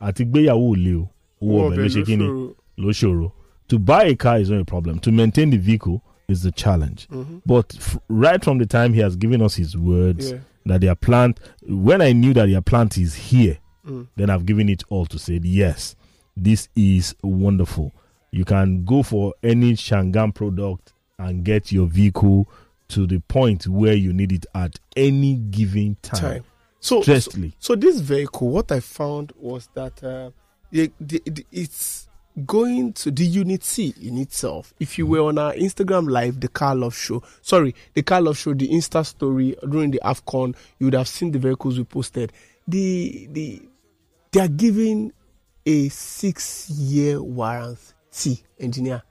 [0.00, 1.08] Àti gbéyàwó le o.
[1.40, 2.24] Owó ọbẹ̀ ló ṣe kí ni?
[2.78, 3.32] Ló ṣòro.
[3.68, 4.98] To buy a car is not a problem.
[5.00, 7.06] To maintain the vehicle is the challenge.
[7.10, 7.42] Mhm.
[7.46, 10.38] But f- right from the time he has given us his words Yeah.
[10.66, 14.06] that their plant, when I knew that their plant is here, Mm.
[14.16, 15.94] then I've given it all to say, yes,
[16.36, 17.92] this is wonderful.
[18.32, 22.48] You can go for any Changan product and get your vehicle
[22.88, 26.20] to the point where you need it at any given time.
[26.20, 26.44] Time.
[26.80, 27.20] So, so
[27.60, 30.30] so this vehicle, what I found was that uh,
[30.72, 32.08] the, the, it's
[32.46, 34.72] going to the unity in itself.
[34.80, 38.38] If you were on our Instagram live, the Car Love Show, sorry, the Car Love
[38.38, 42.32] Show, the Insta story during the Afcon, you would have seen the vehicles we posted.
[42.66, 43.62] The the
[44.32, 45.12] they are giving
[45.66, 47.92] a six year warranty,
[48.58, 49.02] engineer.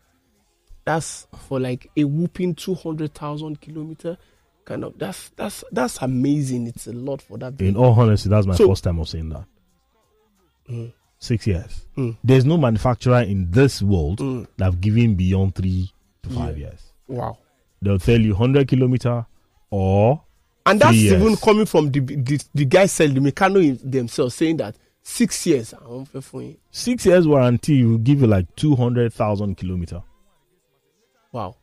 [0.86, 4.18] That's for like a whooping two hundred thousand kilometer.
[4.66, 6.68] Kind of that's that's that's amazing.
[6.68, 7.60] It's a lot for that.
[7.62, 9.46] In all honesty, that's my So- first time of saying that.
[10.70, 10.94] Mm.
[11.20, 11.86] Six years.
[11.98, 12.18] Mm.
[12.24, 14.48] There's no manufacturer in this world Mm.
[14.58, 15.92] that have given beyond three
[16.24, 16.68] to five Yeah.
[16.70, 16.82] years.
[17.08, 17.38] Wow.
[17.82, 19.26] They'll tell you 100 kilometer
[19.70, 20.22] or
[20.66, 24.76] And that's even coming from the the, the guys selling the mechanic themselves saying that
[25.04, 25.74] six years.
[25.74, 26.60] I won't pay for it.
[26.72, 30.02] six years warranty will give you like 200,000 kilometer.
[31.32, 31.56] Wow.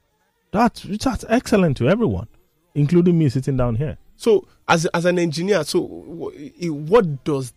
[0.50, 2.28] That's, that's excellent to everyone,
[2.74, 3.98] including me sitting down here.
[4.18, 7.52] So as as an engineer, so what does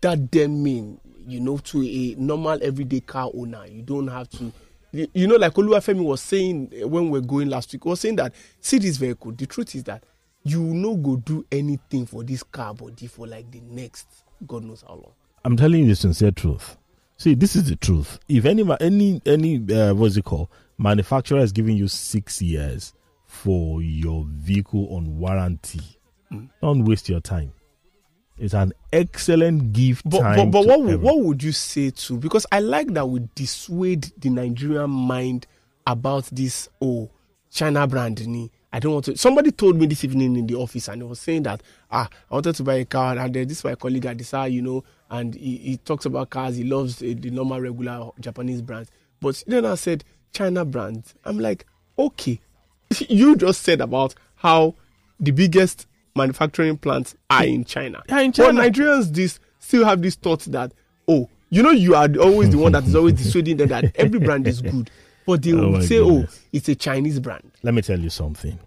[0.00, 1.00] that then mean?
[1.26, 4.52] You know, to a normal everyday car owner, you don't have to.
[4.92, 7.98] You you know, like Oluwafemi was saying eh, when we are going last week, was
[8.00, 9.32] saying that see this vehicle.
[9.32, 10.04] The truth is that
[10.44, 14.06] you no go do anything for this car body for like the next
[14.46, 15.12] God knows how long.
[15.44, 16.76] I'm telling you the sincere truth.
[17.16, 18.18] See, this is the truth.
[18.28, 22.92] If any any any uh, what's it called manufacturer is giving you six years
[23.26, 25.80] for your vehicle on warranty,
[26.32, 26.48] Mm.
[26.62, 27.52] don't waste your time.
[28.38, 32.46] It's an excellent gift But but, but what would, what would you say to because
[32.50, 35.46] I like that we dissuade the Nigerian mind
[35.86, 37.10] about this oh
[37.50, 39.16] China brand ni I don't want to.
[39.16, 42.34] Somebody told me this evening in the office, and he was saying that ah, I
[42.34, 44.82] wanted to buy a car, and then this my colleague at Desire, you know,
[45.18, 46.56] and he, he talks about cars.
[46.56, 48.90] He loves the, the normal, regular Japanese brands.
[49.20, 51.14] But then I said China brands.
[51.24, 51.66] I'm like,
[51.98, 52.40] okay,
[53.08, 54.74] you just said about how
[55.20, 58.02] the biggest manufacturing plants are in China.
[58.08, 58.52] Yeah, in China.
[58.54, 60.72] But Nigerians this still have this thought that
[61.06, 64.18] oh, you know, you are always the one that is always dissuading them that every
[64.18, 64.90] brand is good.
[65.26, 66.40] But they Oh will say, oh, goodness.
[66.42, 67.50] oh, it's a Chinese brand.
[67.62, 68.58] Let me tell you something.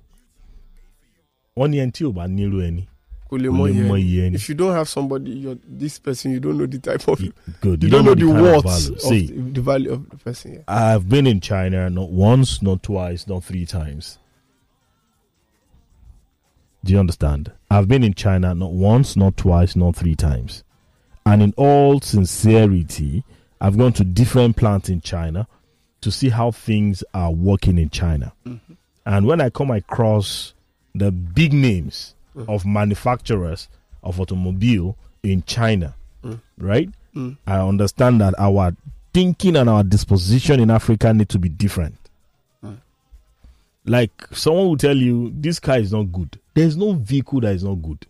[1.58, 2.88] Wọ́n ní ẹni tí ò
[3.30, 3.38] bá nílò ẹni.
[3.38, 4.06] Kò lè Kò mọ lè iye mọ ẹni.
[4.06, 4.36] iye ẹni.
[4.36, 7.34] If you don't have somebody, you're this person, you don't know the type of, you,
[7.62, 7.84] Good.
[7.84, 10.54] You don't know the kind of worth of, See, the, the value of the person.
[10.54, 10.60] Yeah.
[10.68, 14.18] I've been in China not once, not twice, not three times.
[16.84, 17.52] Do you understand?
[17.70, 20.64] I've been in China not once, not twice, not three times.
[21.26, 23.24] And in all sincerity,
[23.60, 25.48] I've gone to different plants in China
[26.02, 28.32] to see how things are working in China.
[28.46, 28.74] Mm-hmm.
[29.06, 30.54] And when I come across
[30.96, 32.48] the big names Mm.
[32.50, 33.68] of manufacturers
[34.04, 36.40] of automobile in China, mm.
[36.60, 36.88] right?
[37.16, 37.36] Mm.
[37.48, 38.76] I understand that our
[39.12, 41.96] thinking and our disposition in Africa need to be different.
[43.90, 46.38] Like someone will tell you, this car is not good.
[46.54, 48.06] There's no vehicle that is not good.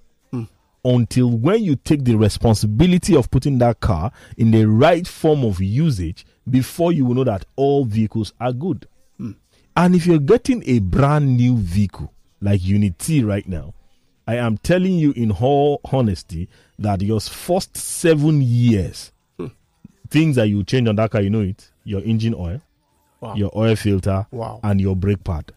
[0.83, 5.61] Until when you take the responsibility of putting that car in the right form of
[5.61, 8.87] usage before you will know that all vehicles are good.
[9.75, 12.11] And if you're getting a brand new vehicle
[12.41, 13.73] like Unity right now,
[14.27, 19.47] I am telling you in all honesty that your first seven years, hmm.
[20.09, 22.61] things that you change on that car, you know it, your engine oil,
[23.21, 23.33] Wow.
[23.35, 24.59] your oil filter, Wow.
[24.63, 25.51] and your brake pad.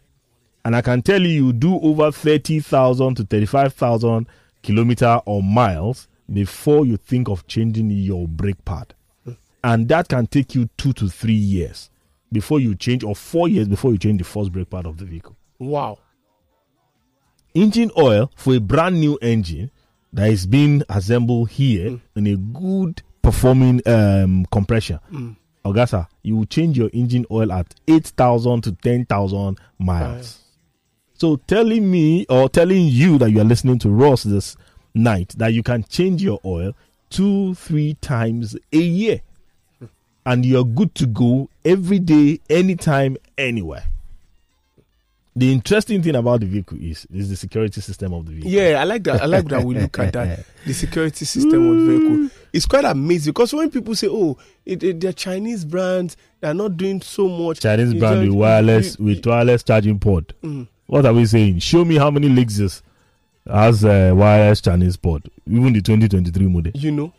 [0.65, 4.27] And I can tell you, you do over 30,000 to 35,000
[4.63, 8.95] kilometer or miles before you think of changing your brake pad.
[9.25, 9.33] Hmm.
[9.65, 11.91] And that can take you two to three years
[12.33, 15.05] before you change, or four years before you change the first brake pad of the
[15.05, 15.37] vehicle.
[15.59, 15.99] Wow.
[17.55, 19.71] Engine oil for a brand new engine
[20.13, 22.01] that is being assembled here mm.
[22.17, 25.01] in a good performing um, compressor.
[25.13, 25.37] Mm.
[25.65, 30.39] Augusta, you will change your engine oil at 8,000 to 10,000 miles.
[31.15, 34.57] So telling me or telling you that you are listening to Ross this
[34.95, 36.73] night that you can change your oil
[37.11, 39.21] two, three times a year.
[39.79, 39.87] Hmm.
[40.25, 43.85] And you're good to go every day, anytime, anywhere.
[45.37, 48.51] The interesting thing about the vehicle is is the security system of the vehicle.
[48.51, 49.23] Yeah, I like that.
[49.23, 50.45] I like that we look at that.
[50.66, 52.31] The security system of the vehicle.
[52.53, 56.77] It's quite amazing because when people say, "Oh, it, it, they're Chinese brands, they're not
[56.77, 60.33] doing so much." Chinese you brand with wireless you- with wireless charging port.
[60.43, 60.66] Mm.
[60.87, 61.61] What are we saying?
[61.61, 62.83] Show me how many Lexus
[63.49, 66.73] has a wireless Chinese port, even the 2023 model.
[66.75, 67.12] you know,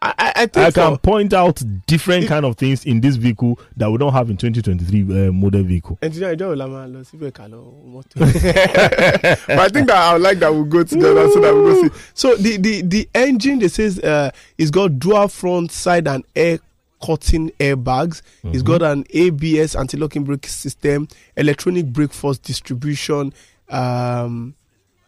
[0.00, 3.00] I I, I think I can for- point out different If- kind of things in
[3.00, 5.98] this vehicle that we don't have in 2023 uh, model vehicle.
[6.02, 7.60] engineer ìjọ òla lọ síbẹ̀ ká lọ
[7.92, 8.14] mọ́tò.
[9.48, 11.82] but I think that I would like that we go together so that we go
[11.82, 11.90] see.
[12.14, 16.58] So the the the engine they says uh, it's got dual front side and air
[17.04, 18.22] cutting airbags.
[18.44, 21.06] It's got an ABS anti-locking brake system,
[21.36, 23.32] electronic brake force distribution.
[23.68, 24.54] Um,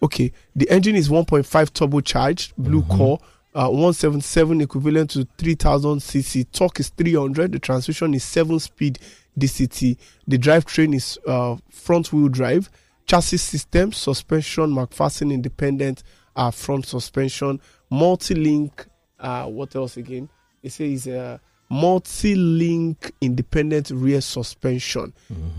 [0.03, 3.19] okay, the engine is 1.5 turbocharged, blue core.
[3.53, 6.47] Uh, 177 equivalent to 3000 cc.
[6.53, 7.51] Torque is 300.
[7.53, 8.99] The transmission is 7 speed
[9.39, 9.97] DCT.
[10.29, 12.71] The drivetrain is uh, front wheel drive.
[13.07, 16.05] Chassis system, suspension, McPherson independent
[16.37, 17.61] uh, front suspension,
[17.91, 18.87] multi link.
[19.19, 20.29] Uh, what else again?
[20.63, 25.13] It says uh, multi link independent rear suspension.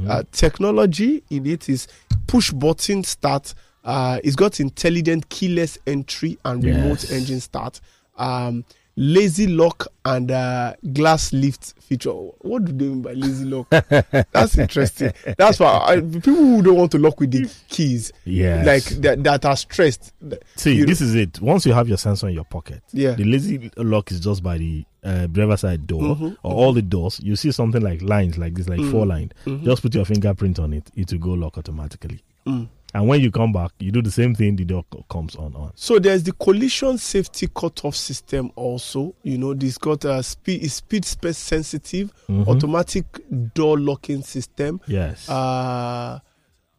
[0.07, 1.87] Uh, technology in it is
[2.27, 3.53] push button start.
[3.83, 7.11] Uh, it's got intelligent keyless entry and remote Yes.
[7.11, 7.81] engine start.
[8.17, 8.63] Um,
[8.97, 12.11] lazy lock and uh, glass lift feature.
[12.11, 13.69] What do they mean by lazy lock?
[14.31, 15.13] That's interesting.
[15.37, 19.23] That's why I, people who don't want to lock with the keys, yeah, like that,
[19.23, 20.13] that are stressed.
[20.57, 21.41] See, you- this is it.
[21.41, 23.11] Once you have your sensor in your pocket, Yeah.
[23.15, 26.81] the lazy lock is just by the uh, driver side door Mhm, or all the
[26.83, 27.19] doors.
[27.23, 29.31] You see something like lines like this, like four Mhm, line.
[29.45, 29.63] mhm.
[29.63, 32.19] Just put your fingerprint on it; it will go lock automatically.
[32.45, 32.67] Mm.
[32.93, 34.55] And when you come back, you do the same thing.
[34.57, 35.71] The door comes on on.
[35.75, 39.15] So there's the collision safety cutoff system also.
[39.23, 42.47] You know, this got a speed is speed space sensitive, Mhm.
[42.47, 43.05] automatic
[43.53, 44.81] door locking system.
[44.87, 45.29] Yes.
[45.29, 46.19] Uh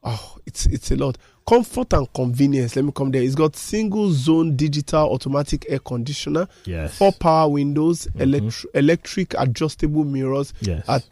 [0.05, 1.16] oh, it's it's a lot.
[1.46, 2.77] Comfort and convenience.
[2.77, 3.22] Let me come there.
[3.22, 6.94] It's got single zone digital automatic air conditioner, yes.
[6.96, 8.20] four power windows, Mhm.
[8.27, 10.85] electr- electric adjustable mirrors, yes.
[10.88, 11.05] at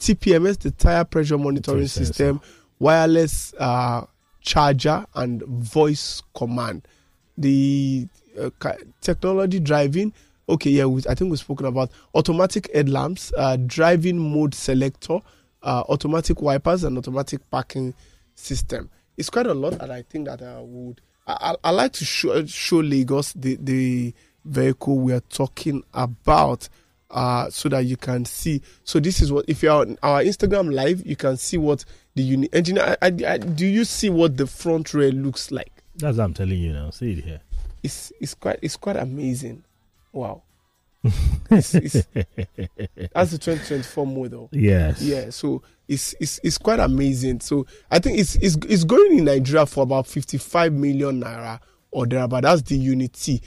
[0.00, 2.40] TPMS, the tire pressure monitoring system,
[2.80, 4.02] wireless uh,
[4.46, 6.88] charger, and voice command.
[7.36, 8.08] The
[8.40, 8.50] uh,
[9.02, 10.14] technology driving.
[10.48, 15.18] Okay, yeah, we, I think we've spoken about automatic headlamps, uh, driving mode selector,
[15.62, 17.92] uh, automatic wipers, and automatic parking
[18.36, 18.88] system.
[19.16, 21.00] it's quite a lot, and I think that I would.
[21.26, 26.68] I, I, I like to show show Lagos the the vehicle we are talking about.
[27.08, 28.60] Uh, so that you can see.
[28.82, 31.84] So this is what if you're on our Instagram live, you can see what
[32.16, 32.96] the uni engineer.
[33.00, 35.70] I, I, I, do you see what the front rail looks like?
[35.94, 36.90] That's what I'm telling you now.
[36.90, 37.40] See it here.
[37.84, 39.62] It's it's quite it's quite amazing.
[40.12, 40.42] Wow.
[41.50, 41.94] it's, it's,
[43.12, 44.48] that's the 2024 model.
[44.52, 45.00] Yes.
[45.00, 47.40] Yeah, so it's, it's it's quite amazing.
[47.40, 52.06] So I think it's it's it's going in Nigeria for about 55 million naira or
[52.06, 53.40] there, but that's the Unity.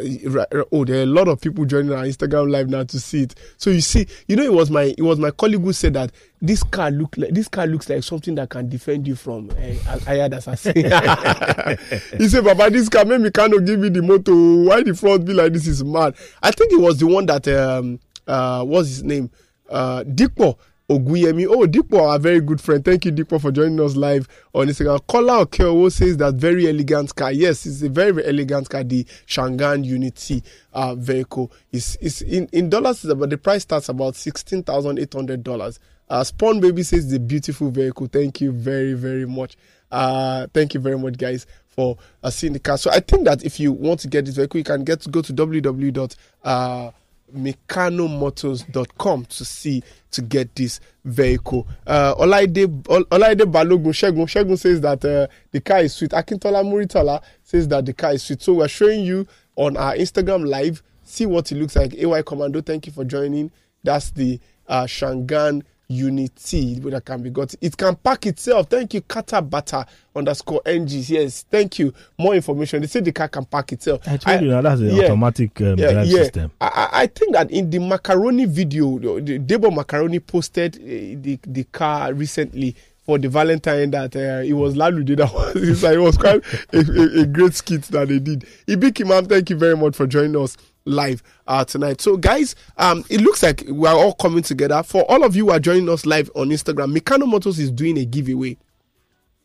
[0.00, 3.22] Uh, Oh, there are a lot of people joining our Instagram live now to see
[3.22, 3.34] it.
[3.56, 6.12] So you see, you know, it was my it was my colleague who said that
[6.40, 9.98] this car look like this car looks like something that can defend you from uh,
[10.00, 10.74] hired assassin.
[12.18, 14.32] he said, "Papa, this car made me cannot give me the motor.
[14.34, 17.46] Why the front be like this is mad." I think it was the one that
[17.48, 19.30] um uh what's his name
[19.68, 20.56] uh Dipo
[20.90, 21.46] Ogunyemi.
[21.46, 22.84] Oh, Dipo, our very good friend.
[22.84, 25.00] Thank you, Dipo, for joining us live on Instagram.
[25.06, 27.30] Kola Okeowo says that very elegant car.
[27.30, 28.82] Yes, it's a very, very elegant car.
[28.82, 34.16] The Changan Unity uh, vehicle is is in, in dollars, but the price starts about
[34.16, 35.78] sixteen thousand eight hundred dollars.
[36.08, 38.08] Uh, Spawn Baby says the beautiful vehicle.
[38.08, 39.56] Thank you very, very much.
[39.92, 42.76] Uh, thank you very much, guys, for uh, seeing the car.
[42.76, 45.22] So I think that if you want to get this vehicle, you can get go
[45.22, 46.16] to www.
[46.42, 46.90] Uh,
[47.34, 51.66] mikanomotors.com to see to get this vehicle.
[51.86, 56.10] Uh, Olaide, Olaide Balogun Shegun, Shegun says that uh, the car is sweet.
[56.10, 58.42] Akintola Muritala says that the car is sweet.
[58.42, 60.82] So we're showing you on our Instagram live.
[61.04, 61.94] See what it looks like.
[61.94, 63.50] AY Commando, thank you for joining.
[63.82, 64.38] That's the
[64.68, 67.52] uh, Changan Unity that can be got.
[67.60, 68.68] It can pack itself.
[68.70, 71.10] Thank you, Katabata underscore NGs.
[71.10, 71.92] Yes, thank you.
[72.16, 72.80] More information.
[72.80, 74.02] They say the car can pack itself.
[74.06, 76.16] I told I, you now that's the yeah, automatic um, yeah, drive yeah.
[76.18, 76.52] system.
[76.60, 80.78] I, I, think that in the macaroni video, the Debo Macaroni posted uh,
[81.20, 85.98] the the car recently for the Valentine that uh, it was Lalude that was it
[86.00, 88.46] was quite a, a, a, great skit that they did.
[88.68, 92.00] Ibiki Imam, thank you very much for joining us live uh, tonight.
[92.00, 94.82] So, guys, um, it looks like we are all coming together.
[94.82, 97.98] For all of you who are joining us live on Instagram, Mikano Motors is doing
[97.98, 98.56] a giveaway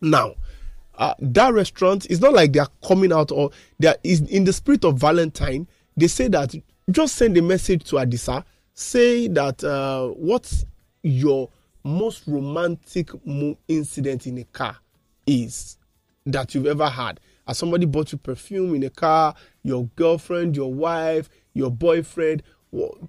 [0.02, 0.36] now.
[0.98, 4.46] Uh, that restaurant is not like they are coming out or they are is in
[4.46, 5.68] the spirit of Valentine.
[5.98, 6.56] They say that
[6.90, 8.44] just send a message to Adisa,
[8.74, 10.66] say that uh, what's
[11.04, 11.50] your
[11.84, 13.10] most romantic
[13.68, 14.78] incident in a car
[15.28, 15.78] is
[16.26, 19.36] that you've ever had as somebody bought you perfume in a car,
[19.66, 22.44] your girlfriend, your wife, your boyfriend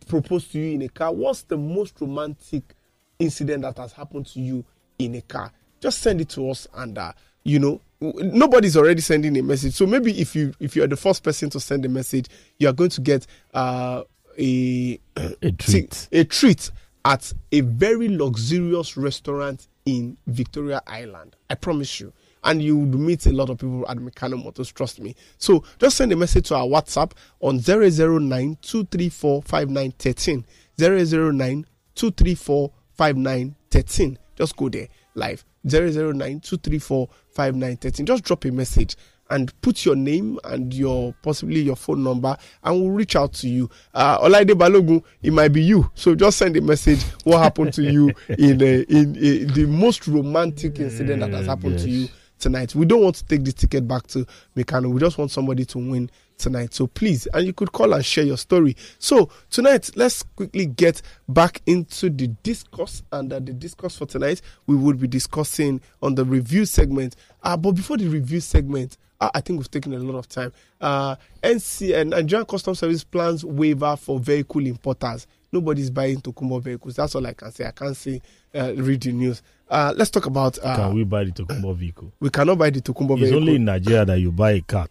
[0.08, 1.12] propose to you in a car.
[1.12, 2.74] What's the most romantic
[3.18, 4.64] incident that has happened to you
[4.98, 5.52] in a car?
[5.80, 7.12] Just send it to us, and uh,
[7.44, 9.74] you know nobody's already sending a message.
[9.74, 12.68] So maybe if you if you are the first person to send a message, you
[12.68, 14.02] are going to get uh,
[14.38, 16.70] a a treat a treat
[17.04, 21.36] at a very luxurious restaurant in Victoria Island.
[21.50, 25.00] I promise you and you would meet a lot of people at Mikano Motors, trust
[25.00, 25.14] me.
[25.38, 30.44] So just send a message to our WhatsApp on 009 234 5913.
[30.78, 34.18] 009 234 5913.
[34.36, 35.44] Just go there live.
[35.64, 38.06] 009 234 5913.
[38.06, 38.96] Just drop a message
[39.30, 43.48] and put your name and your possibly your phone number and we'll reach out to
[43.48, 43.68] you.
[43.92, 45.90] Uh Olaide Balogun, it might be you.
[45.94, 49.66] So just send a message what happened to you in, uh, in, in uh, the
[49.68, 51.82] most romantic incident that has happened yes.
[51.82, 52.74] to you tonight.
[52.74, 54.92] We don't want to take the ticket back to Mikano.
[54.92, 56.74] We just want somebody to win tonight.
[56.74, 58.76] So please, and you could call and share your story.
[58.98, 63.02] So tonight, let's quickly get back into the discourse.
[63.12, 67.16] And uh, the discourse for tonight, we will be discussing on the review segment.
[67.42, 70.52] Uh, but before the review segment, uh, I think we've taken a lot of time.
[70.80, 75.26] Uh, NC and Nigerian Customs Service plans waiver for vehicle importers.
[75.52, 76.96] Nobody's buying Tokumbo vehicles.
[76.96, 77.66] That's all I can say.
[77.66, 78.20] I can't say
[78.54, 79.42] uh, read the news.
[79.68, 80.58] Uh, let's talk about.
[80.62, 82.12] Uh, Can we buy the Tokumbo vehicle?
[82.20, 83.26] We cannot buy the Tokumbo it's vehicle.
[83.26, 84.88] It's only in Nigeria that you buy a car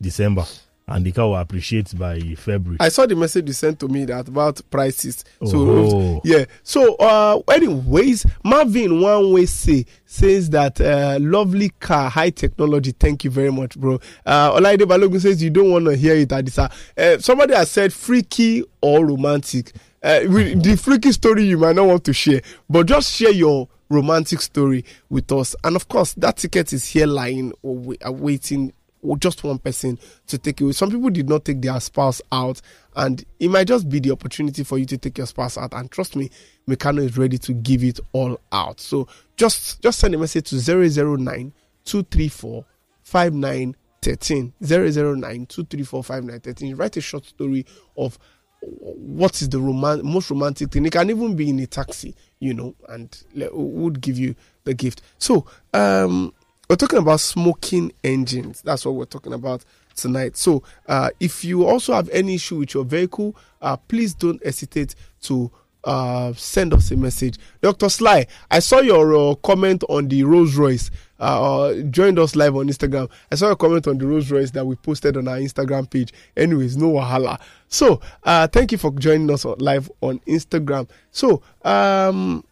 [0.00, 0.44] December
[0.86, 2.76] and the car will appreciate by February.
[2.80, 5.24] I saw the message you sent to me that about prices.
[5.44, 6.20] So oh.
[6.24, 6.44] yeah.
[6.62, 12.92] So uh, anyways, Marvin one way say says that uh, lovely car, high technology.
[12.92, 13.98] Thank you very much, bro.
[14.26, 16.70] Uh, Olaide Balogun says you don't want to hear it, Adisa.
[16.96, 19.72] Uh, somebody has said freaky or romantic.
[20.04, 24.38] Uh, the freaky story you might not want to share, but just share your romantic
[24.42, 25.56] story with us.
[25.64, 28.74] And of course, that ticket is here lying, waiting
[29.18, 30.74] just one person to take it.
[30.74, 32.60] Some people did not take their spouse out,
[32.96, 35.72] and it might just be the opportunity for you to take your spouse out.
[35.72, 36.30] And trust me,
[36.68, 38.80] Mikano is ready to give it all out.
[38.80, 41.52] So just just send a message to 009
[41.86, 42.64] 234
[43.02, 44.52] 5913.
[44.60, 46.76] 009 234 5913.
[46.76, 47.64] Write a short story
[47.96, 48.18] of
[48.64, 50.86] what is the roman- most romantic thing.
[50.86, 53.16] It can even be in a taxi, you know, and
[53.52, 54.34] would give you
[54.64, 55.02] the gift.
[55.18, 56.32] So, um,
[56.68, 58.62] we're talking about smoking engines.
[58.62, 60.36] That's what we're talking about tonight.
[60.36, 64.94] So, uh, if you also have any issue with your vehicle, uh, please don't hesitate
[65.22, 65.50] to
[65.84, 67.36] uh, send us a message.
[67.60, 67.88] Dr.
[67.90, 70.90] Sly, I saw your uh, comment on the Rolls Royce.
[71.24, 73.10] Uh, joined us live on Instagram.
[73.32, 76.12] I saw a comment on the Rolls Royce that we posted on our Instagram page.
[76.36, 77.40] Anyways, no wahala.
[77.66, 80.86] So, uh, thank you for joining us live on Instagram.
[81.10, 82.44] So, um,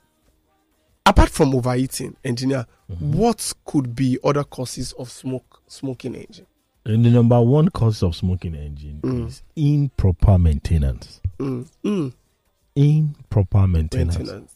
[1.05, 3.13] apart from overeating, engineer, mm-hmm.
[3.13, 6.47] what could be other causes of smoke smoking engine?
[6.87, 9.27] And the number one cause of smoking engine mm.
[9.29, 11.21] is improper maintenance.
[11.39, 11.69] Mm.
[11.85, 12.13] Mm.
[12.75, 14.17] Improper maintenance.
[14.17, 14.55] maintenance.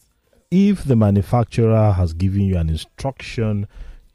[0.49, 3.67] If the manufacturer has given you an instruction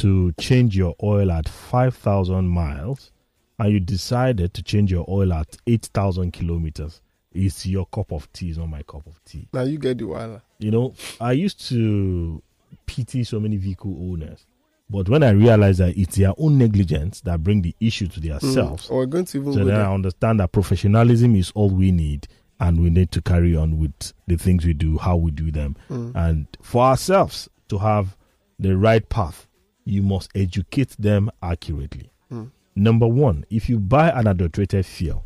[0.03, 3.11] to change your oil at 5,000 miles
[3.59, 7.01] and you decided to change your oil at 8,000 kilometers,
[7.33, 9.49] it's your cup of tea, it's not my cup of tea.
[9.53, 10.43] Now you get the wire.
[10.59, 12.43] You know, I used to
[12.87, 14.47] pity so many vehicle owners
[14.93, 18.89] but when I realize that it's their own negligence that bring the issue to themselves,
[18.89, 18.95] mm.
[18.95, 22.29] we're going to even so then I understand that professionalism is all we need,
[22.61, 25.77] and we need to carry on with the things we do, how we do them,
[25.89, 26.13] mm.
[26.15, 28.19] and for ourselves to have
[28.59, 29.49] the right path,
[29.85, 32.11] you must educate them accurately.
[32.31, 32.51] Mm.
[32.75, 35.25] Number one, if you buy an adulterated fuel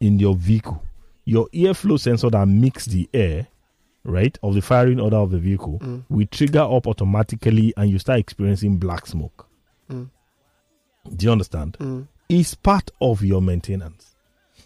[0.00, 0.82] in your vehicle,
[1.24, 3.48] your airflow sensor that mix the air
[4.06, 6.04] right, of the firing order of the vehicle mm.
[6.08, 9.46] will trigger up automatically and you start experiencing black smoke.
[9.90, 10.08] Mm.
[11.14, 11.76] Do you understand?
[11.78, 12.06] Mm.
[12.28, 14.14] It's part of your maintenance.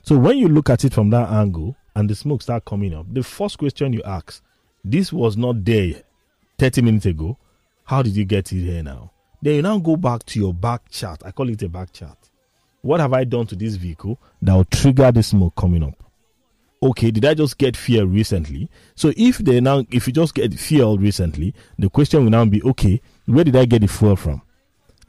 [0.02, 3.06] So when you look at it from that angle and the smoke start coming up,
[3.12, 4.42] the first question you ask,
[4.84, 6.02] this was not there
[6.58, 7.36] 30 minutes ago.
[7.90, 9.10] How did you get it here now?
[9.42, 11.22] Then you now go back to your back chart.
[11.26, 12.16] I call it a back chart.
[12.82, 15.94] What have I done to this vehicle that will trigger the smoke coming up?
[16.80, 18.70] okay, did I just get fuel recently?
[18.94, 22.62] So if they now, if you just get fuel recently, the question will now be,
[22.62, 24.40] okay, where did I get the fuel from?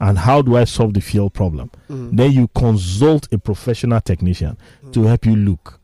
[0.00, 1.70] And how do I solve the fuel problem?
[1.88, 2.16] Mm.
[2.16, 4.92] Then you consult a professional technician mm.
[4.92, 5.78] to help you look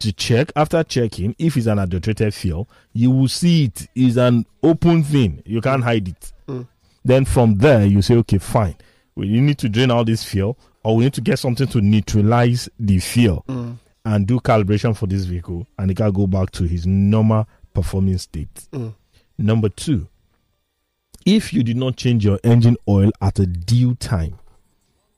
[0.00, 0.52] to check.
[0.56, 5.42] After checking, if it's an adulterated fuel, you will see it is an open thing.
[5.44, 6.32] You can't hide it.
[6.46, 6.66] Mm.
[7.04, 8.76] Then from there, you say, okay, fine.
[9.14, 12.68] We need to drain all this fuel, or we need to get something to neutralize
[12.78, 13.44] the fuel.
[13.48, 13.78] Mm
[14.08, 18.16] and do calibration for this vehicle and it can go back to his normal performing
[18.16, 18.54] state.
[18.72, 18.94] Mm.
[19.36, 20.08] Number two,
[21.26, 24.38] if you did not change your engine oil at a due time,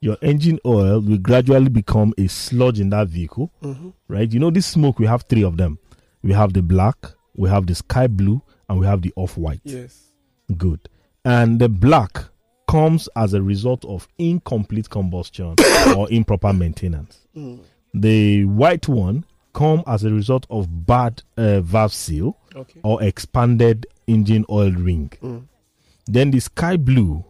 [0.01, 3.91] your engine oil will gradually become a sludge in that vehicle, mm-hmm.
[4.09, 4.33] right?
[4.33, 5.79] You know, this smoke, we have three of them.
[6.23, 6.97] We have the black,
[7.37, 9.61] we have the sky blue, and we have the off white.
[9.65, 10.09] Yes.
[10.57, 10.89] Good.
[11.25, 12.25] And the black
[12.67, 15.57] comes as a result of incomplete combustion
[15.97, 17.27] or improper maintenance.
[17.37, 17.61] Mm.
[17.93, 22.81] The white one come as a result of bad uh, valve seal okay.
[22.85, 25.11] or expanded engine oil ring.
[25.23, 25.47] Mm.
[26.07, 27.25] Then the sky blue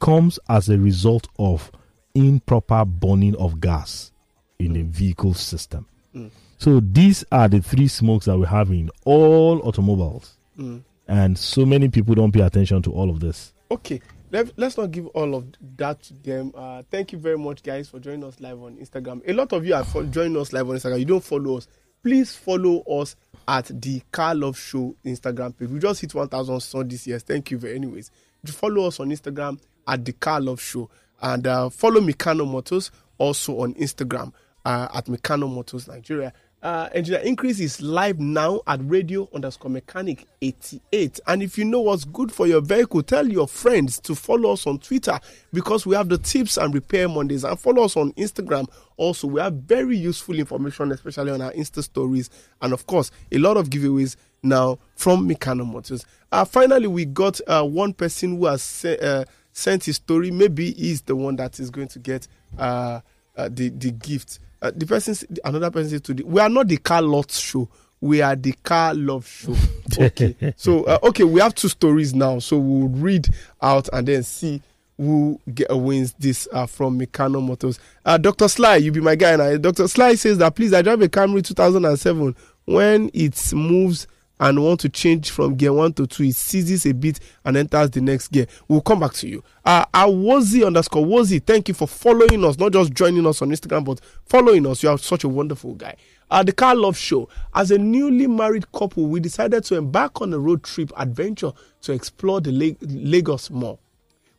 [0.00, 1.70] comes as a result of
[2.14, 4.12] improper burning of gas
[4.58, 4.74] in mm.
[4.74, 5.86] the vehicle system.
[6.14, 6.30] Mm.
[6.58, 10.36] So these are the three smokes that we have in all automobiles.
[10.58, 10.82] Mm.
[11.08, 13.52] And so many people don't pay attention to all of this.
[13.70, 14.00] Okay
[14.34, 15.46] let, us not give all of
[15.76, 16.52] that to them.
[16.56, 19.22] Uh, thank you very much, guys, for joining us live on Instagram.
[19.28, 20.98] A lot of you are joining us live on Instagram.
[20.98, 21.68] You don't follow us.
[22.02, 23.14] Please follow us
[23.46, 25.68] at the Car Love Show Instagram page.
[25.70, 27.18] We just hit 1,000 son this year.
[27.20, 28.10] Thank you very anyways.
[28.46, 30.90] Follow us on Instagram at the Car Love Show.
[31.22, 34.32] And uh, follow Mikano Motors also on Instagram
[34.64, 36.32] uh, at Mikano Motors Nigeria.
[36.62, 41.80] Uh, engineer increase is live now at radio underscore mechanic 88 and if you know
[41.82, 45.20] what's good for your vehicle tell your friends to follow us on twitter
[45.52, 47.44] because we have the tips and repair mondays.
[47.44, 49.26] And follow us on instagram also.
[49.28, 52.30] We have very useful information especially on our insta stories.
[52.62, 56.06] And of course a lot of giveaways now from Mikano Motors.
[56.32, 60.30] Uh, finally, we got uh, one person who has se- uh, sent his story.
[60.30, 62.28] Maybe he's the one that is going to get
[62.58, 63.00] uh,
[63.36, 66.66] uh, the the gift uh, the person, another person said to the, we are not
[66.68, 67.68] the car lot show.
[68.00, 69.54] We are the car love show.
[69.98, 70.54] Okay.
[70.56, 72.38] so, uh, okay, we have two stories now.
[72.38, 73.28] So we'll read
[73.60, 74.62] out and then see
[74.96, 77.78] who get, uh, wins this uh, from Mikano Motors.
[78.06, 78.48] Uh, Dr.
[78.48, 79.56] Sly, you be my guy now.
[79.58, 79.86] Dr.
[79.86, 82.34] Sly says that please, I drive a Camry 2007.
[82.64, 84.06] When it moves
[84.40, 87.90] and want to change from gear one to two, it seizes a bit and enters
[87.90, 88.46] the next gear.
[88.68, 89.44] We'll come back to you.
[89.64, 93.84] Uh, Awozi underscore Wozi, thank you for following us, not just joining us on Instagram,
[93.84, 94.82] but following us.
[94.82, 95.96] You are such a wonderful guy.
[96.30, 97.28] Uh, the Car Love Show.
[97.54, 101.92] As a newly married couple, we decided to embark on a road trip adventure to
[101.92, 103.78] explore the Lagos more.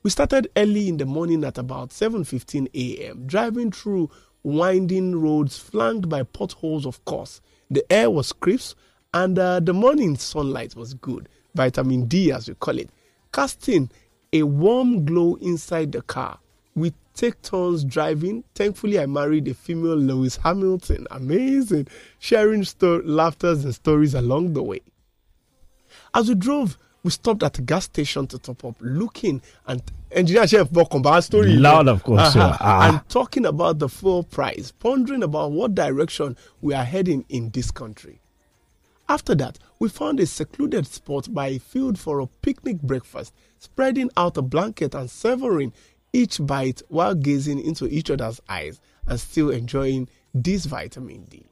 [0.04, 4.12] We started early in the morning at about 7:15 a.m., driving through
[4.44, 7.42] winding roads flanked by potholes, of course.
[7.72, 8.78] The air was crisp
[9.16, 12.90] and uh, the morning sunlight was good, vitamin D as we call it,
[13.32, 13.90] casting
[14.34, 16.38] a warm glow inside the car.
[16.76, 18.44] We take turns driving.
[18.56, 21.08] Thankfully, I married a female Lewis Hamilton.
[21.12, 21.88] Amazing.
[22.20, 24.82] Sharing sto- laughters and stories along the way.
[26.14, 30.46] As we drove, we stopped at a gas station to top up, looking and engineer
[30.46, 31.54] chef Bokomba story.
[31.56, 32.36] Loud, of course.
[32.36, 32.50] Uh-huh.
[32.50, 32.58] yeah.
[32.60, 32.90] Ah.
[32.90, 37.72] And talking about the fuel price, pondering about what direction we are heading in this
[37.72, 38.20] country.
[39.08, 44.10] After that, we found a secluded spot by a field for a picnic breakfast, spreading
[44.18, 45.74] out a blanket and savoring
[46.12, 51.46] each bite while gazing into each other's eyes and still enjoying this vitamin D.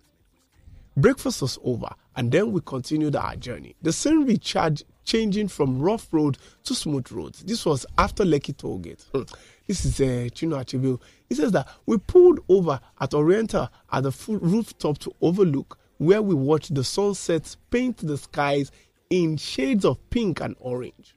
[0.96, 3.76] Breakfast was over, and then we continued our journey.
[3.82, 7.44] The scenery charge changing from rough road to smooth roads.
[7.44, 9.04] This was after Lekki Tollgate.
[9.14, 9.24] Hmm.
[9.68, 11.00] This is uh, Chino Achebe.
[11.30, 16.36] He says that we pulled over at Oriental at the rooftop to overlook, where we
[16.36, 18.72] watched the sunsets paint the skies
[19.10, 21.16] in shades of pink and orange.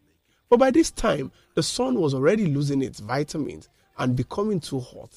[0.49, 3.69] But by this time, the sun was already losing its vitamins
[3.99, 5.11] and becoming too hot.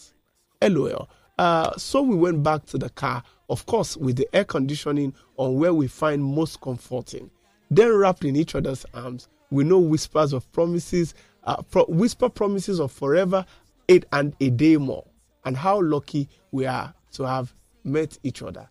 [0.61, 1.09] LOL.
[1.37, 5.55] Uh, so we went back to the car, of course, with the air conditioning on
[5.55, 7.29] where we find most comforting.
[7.71, 12.79] Then, wrapped in each other's arms, we know whispers of promises, uh, pro- whisper promises
[12.79, 13.45] of forever,
[13.87, 15.05] eight and a day more,
[15.45, 17.53] and how lucky we are to have
[17.83, 18.67] met each other.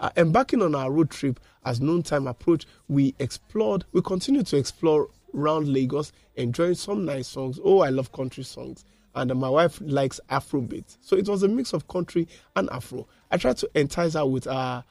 [0.00, 5.08] Uh, embarking on our road trip as noontime approached, we explored, we continued to explore
[5.34, 7.60] around Lagos, enjoying some nice songs.
[7.62, 8.84] Oh, I love country songs.
[9.14, 10.96] And uh, my wife likes Afrobeat.
[11.02, 12.26] So it was a mix of country
[12.56, 13.06] and Afro.
[13.30, 14.82] I tried to entice her with uh,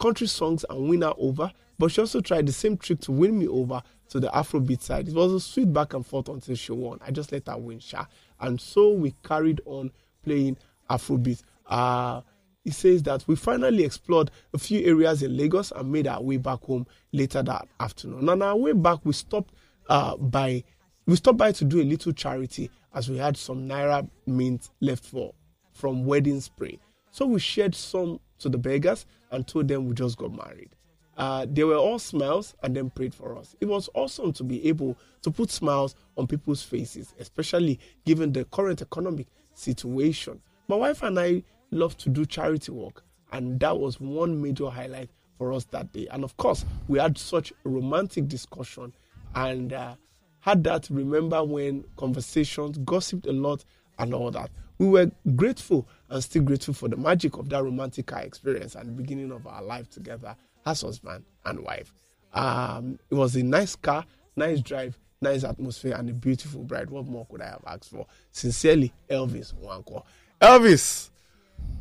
[0.00, 3.38] country songs and win her over, but she also tried the same trick to win
[3.38, 5.08] me over to the Afrobeat side.
[5.08, 6.98] It was a sweet back and forth until she won.
[7.06, 8.06] I just let her win, Sha.
[8.40, 9.92] And so we carried on
[10.24, 10.58] playing
[10.90, 11.42] Afrobeat.
[11.66, 12.22] Uh,
[12.64, 16.36] he says that we finally explored a few areas in Lagos and made our way
[16.36, 18.28] back home later that afternoon.
[18.28, 19.54] On our way back, we stopped
[19.88, 20.62] uh, by
[21.06, 25.04] we stopped by to do a little charity as we had some naira mint left
[25.04, 25.32] for
[25.72, 26.78] from wedding spray.
[27.10, 30.76] So we shared some to the beggars and told them we just got married.
[31.16, 33.56] Uh, they were all smiles and then prayed for us.
[33.60, 38.44] It was awesome to be able to put smiles on people's faces, especially given the
[38.46, 40.40] current economic situation.
[40.68, 43.02] My wife and I love to do charity work,
[43.32, 46.06] and that was one major highlight for us that day.
[46.10, 48.92] And of course, we had such a romantic discussion
[49.34, 49.94] and uh,
[50.40, 53.64] had that remember when conversations, gossiped a lot,
[53.98, 54.50] and all that.
[54.78, 58.92] We were grateful and still grateful for the magic of that romantic experience and the
[58.92, 61.92] beginning of our life together as husband and wife.
[62.32, 64.04] Um, it was a nice car,
[64.36, 66.88] nice drive, nice atmosphere, and a beautiful bride.
[66.90, 68.06] What more could I have asked for?
[68.32, 70.04] Sincerely, Elvis Wanko.
[70.40, 71.09] Elvis,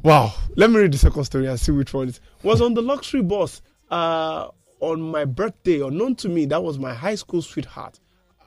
[0.04, 0.34] wow.
[0.56, 2.22] Let me read the second story and see which one it is.
[2.44, 3.62] Was on the luxury bus
[3.92, 4.50] uh,
[4.80, 8.00] on my birthday, unknown to me, that was my high school sweetheart.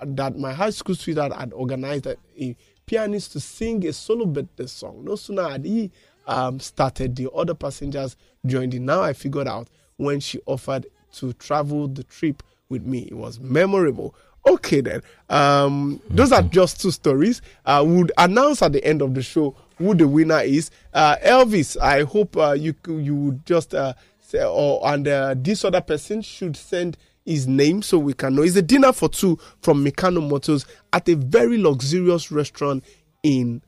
[0.04, 2.56] That my high school sweetheart had organized a, a
[2.86, 5.04] pianist to sing a solo birthday song.
[5.04, 5.90] No sooner had he
[6.26, 8.16] um, started, the other passengers
[8.46, 8.84] joined in.
[8.84, 13.00] Now I figured out when she offered to travel the trip with me.
[13.10, 14.14] It was memorable.
[14.46, 15.02] Okay, then.
[15.28, 17.42] Um, those are just two stories.
[17.64, 20.70] I would announce at the end of the show who the winner is.
[20.92, 25.64] Uh, Elvis, I hope uh, you you would just uh, say, or and uh, this
[25.64, 28.42] other person should send his name so we can know.
[28.42, 32.84] It's a dinner for two from Mikano Motors at a very luxurious restaurant
[33.22, 33.62] in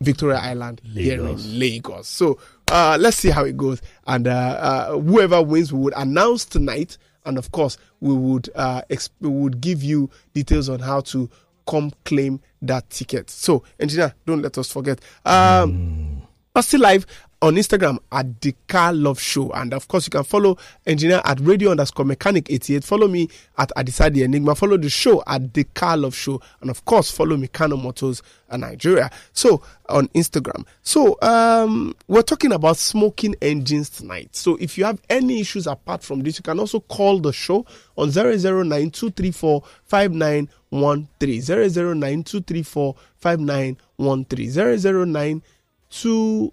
[0.00, 1.44] Victoria Island here Lagos.
[1.44, 2.08] in Lagos.
[2.08, 2.38] So
[2.70, 3.80] uh, let's see how it goes.
[4.06, 6.98] And uh, uh, whoever wins, we would announce tonight.
[7.24, 11.28] And of course, we would uh, exp- we would give you details on how to
[11.68, 13.30] come claim that ticket.
[13.30, 15.00] So, engineer, don't let us forget.
[15.24, 16.22] Um,
[16.54, 17.06] are still live
[17.40, 19.50] on Instagram at the Car Love Show.
[19.52, 22.82] And of course, you can follow engineer at radio underscore mechanic 88.
[22.82, 24.54] Follow me at Adisa the Enigma.
[24.54, 26.40] Follow the show at the Car Love Show.
[26.60, 29.10] And of course, follow Mikano Motors and Nigeria.
[29.32, 30.66] So on Instagram.
[30.82, 34.34] So um, we're talking about smoking engines tonight.
[34.34, 37.64] So if you have any issues apart from this, you can also call the show
[37.96, 41.40] on 009 234 5913.
[41.40, 45.12] 009 234 5913.
[45.12, 45.42] 009
[45.90, 46.52] 2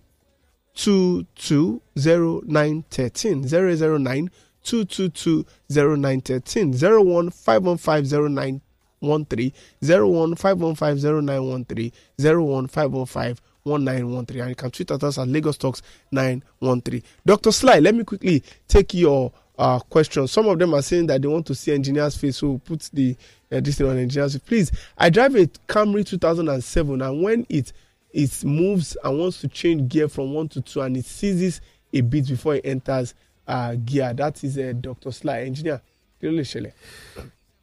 [0.76, 4.30] two two zero nine thirteen zero zero nine
[4.64, 8.62] two two two zero nine thirteen zero one five one five zero nine
[9.00, 9.54] one three
[9.84, 13.84] zero one five one five zero nine one three zero one five one five one
[13.84, 17.02] nine one three and you can tweet at us at Lagos Talks nine one three.
[17.26, 20.32] Doctor Sly, let me quickly take your uh, questions.
[20.32, 23.16] Some of them are saying that they want to see engineer's face, so put the
[23.52, 24.42] uh, this thing on engineer's face.
[24.46, 27.72] Please, I drive a Camry 2007, and when it
[28.16, 31.60] it moves and wants to change gear from one to two and it seizes
[31.94, 33.14] a bit before it enters
[33.48, 34.14] uh, gear.
[34.14, 35.12] That is a uh, Dr.
[35.12, 35.82] Sly engineer.
[36.22, 36.72] kí ló lè ṣẹlẹ̀?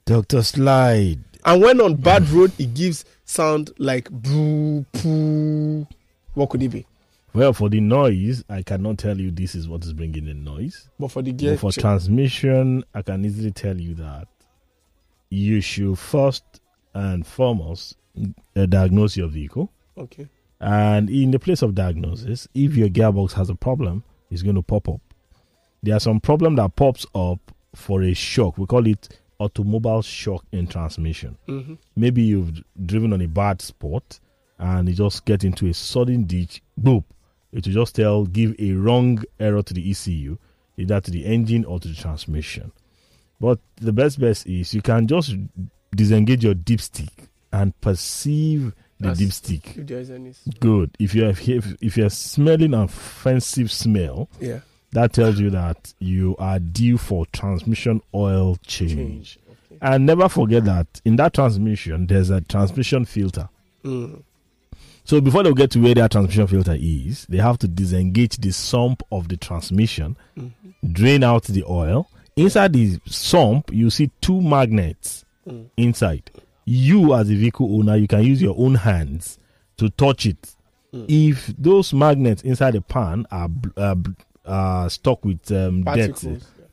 [0.05, 1.19] Doctor Slide.
[1.45, 5.87] And when on bad road, it gives sound like boo, poo.
[6.35, 6.87] What could it be?
[7.35, 10.89] Well, for the noise, I cannot tell you this is what is bringing the noise.
[11.01, 14.29] But for the gear, But for check- transmission, I can easily tell you that
[15.31, 16.45] you should first
[16.95, 17.97] and foremost
[18.55, 19.71] uh, diagnose your vehicle.
[19.97, 20.29] okay,
[20.63, 24.63] And in the place of diagnosis, if your gearbox has a problem, it's going to
[24.63, 25.01] pop up.
[25.83, 27.41] There are some problem that pops up
[27.75, 28.57] for a shock.
[28.59, 31.37] We call it automobile shock in transmission.
[31.47, 34.21] hmm Maybe you've driven on a bad spot
[34.61, 37.03] and you just get into a sudden ditch, boop.
[37.51, 40.39] It will just tell, give a wrong error to the ECU,
[40.77, 42.71] either to the engine or to the transmission.
[43.41, 45.35] But the best best is you can just
[45.97, 47.11] disengage your dipstick
[47.53, 49.77] and perceive the That's- dipstick.
[49.79, 50.91] if there is any, Good.
[50.99, 54.61] If you have if, if you're smelling an offensive smell, yeah,
[54.93, 58.95] that tells you that you are due for transmission oil change.
[58.95, 59.39] change.
[59.51, 59.79] Okay.
[59.83, 63.49] And never forget that in that transmission there's a transmission filter.
[63.85, 64.23] Mm.
[65.05, 68.53] So before they get to where their transmission filter is, they have to disengage the
[68.53, 70.53] sump of the transmission, Mhm.
[70.93, 72.09] drain out the oil.
[72.37, 75.65] Inside the sump, you see two magnets Mm.
[75.77, 76.31] inside.
[76.65, 79.39] You, as a vehicle owner, you can use your own hands
[79.79, 80.55] to touch it.
[80.95, 81.07] Mm.
[81.09, 83.97] If those magnets inside the pan are uh,
[84.45, 86.25] uh, stuck with um, dirt,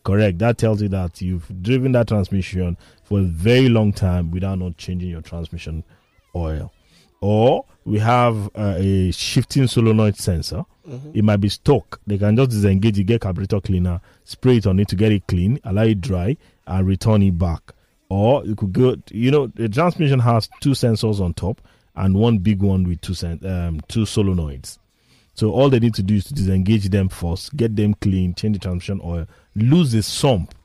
[0.03, 4.59] correct, that tells you that you've driven that transmission for a very long time without
[4.59, 5.83] not changing your transmission
[6.35, 6.71] oil.
[7.21, 10.63] Or we have uh, a shifting solenoid sensor.
[10.87, 11.11] Mhm.
[11.15, 11.99] It might be stuck.
[12.07, 15.27] They can just disengage it, get carburetor cleaner, spray it on it to get it
[15.27, 17.73] clean, allow it dry, and return it back.
[18.09, 21.61] Or you could go, you know, the transmission has two sensors on top
[21.95, 24.79] and one big one with two sen- um, two solenoids.
[25.35, 28.57] So all they need to do is to disengage them first, get them clean, change
[28.57, 30.55] the transmission oil, lose the sump,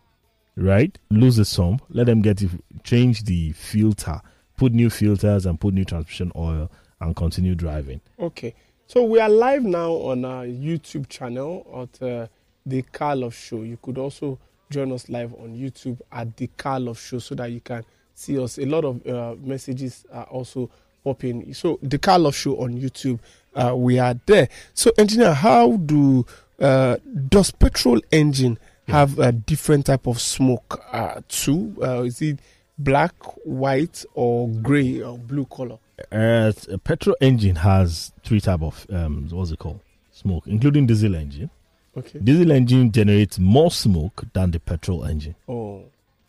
[0.57, 0.97] right?
[1.11, 2.51] Lose the sump, let them get it,
[2.83, 4.21] change the filter,
[4.57, 6.71] put new filters and put new transmission oil,
[7.01, 8.01] and continue driving.
[8.19, 8.55] Okay,
[8.87, 12.27] so we are live now on our YouTube channel at uh,
[12.65, 13.63] the Car Love Show.
[13.63, 14.39] You could also
[14.71, 17.85] join us live on YouTube at the Car Love Show so that you can
[18.15, 18.59] see us.
[18.59, 20.71] A lot of uh, messages are also
[21.03, 21.53] popping.
[21.55, 23.19] So the Car Love Show on YouTube,
[23.55, 24.49] uh, we are there.
[24.73, 26.27] So engineer, how do
[26.59, 26.97] uh,
[27.29, 28.59] does petrol engine
[28.89, 31.77] have a different type of smoke uh, too?
[31.81, 32.39] Uh, is it
[32.79, 35.79] black, white, or gray or blue color?
[36.11, 39.81] Uh, a petrol engine has three type of um, what's it called?
[40.13, 41.51] Smoke, including diesel engine.
[41.97, 42.19] Okay.
[42.19, 45.35] Diesel engine generates more smoke than the petrol engine.
[45.49, 45.83] Oh.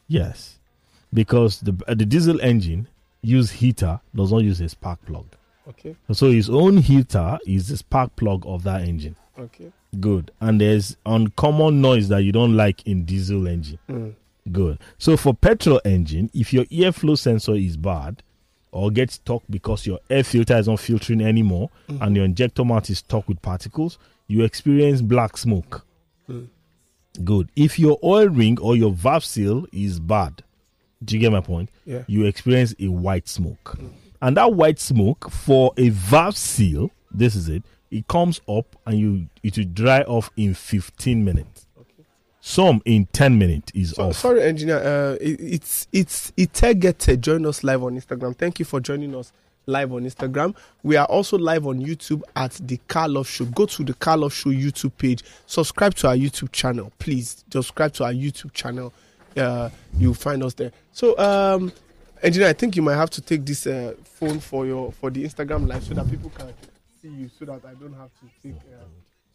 [0.07, 0.59] Yes,
[1.13, 2.87] because the uh, the diesel engine
[3.23, 5.25] use heater does not use a spark plug.
[5.67, 5.95] Okay.
[6.11, 9.15] So his own heater is the spark plug of that engine.
[9.39, 9.71] Okay.
[9.99, 10.29] Good.
[10.39, 13.79] And there's uncommon noise that you don't like in diesel engine.
[13.89, 14.13] Mm.
[14.51, 14.77] Good.
[14.99, 18.21] So for petrol engine, if your airflow sensor is bad
[18.71, 22.01] or gets stuck because your air filter is not filtering anymore Mhm.
[22.05, 23.97] and your injector mount is stuck with particles,
[24.27, 25.85] you experience black smoke.
[26.29, 26.47] Mm.
[27.23, 27.49] Good.
[27.55, 30.43] If your oil ring or your valve seal is bad,
[31.03, 31.69] do you get my point?
[31.85, 32.03] Yeah.
[32.07, 33.77] You experience a white smoke.
[34.21, 38.97] And that white smoke for a valve seal, this is it, it comes up and
[38.99, 41.67] you it will dry off in 15 minutes.
[41.79, 42.03] Okay.
[42.41, 44.15] Some in 10 minutes is So, off.
[44.17, 44.77] sorry, engineer.
[44.79, 47.19] Uh, it, it's it's Itegete.
[47.21, 48.35] Join us live on Instagram.
[48.35, 49.31] Thank you for joining us
[49.65, 50.55] live on Instagram.
[50.83, 53.45] We are also live on YouTube at the Car Love Show.
[53.45, 55.23] Go to the Car Love Show YouTube page.
[55.45, 57.43] Subscribe to our YouTube channel, please.
[57.51, 58.93] Subscribe to our YouTube channel.
[59.35, 60.71] Uh, you'll find us there.
[60.91, 61.71] So, um,
[62.23, 65.23] engineer, I think you might have to take this uh, phone for your for the
[65.23, 66.53] Instagram live so that people can
[67.01, 68.83] see you, so that I don't have to take uh,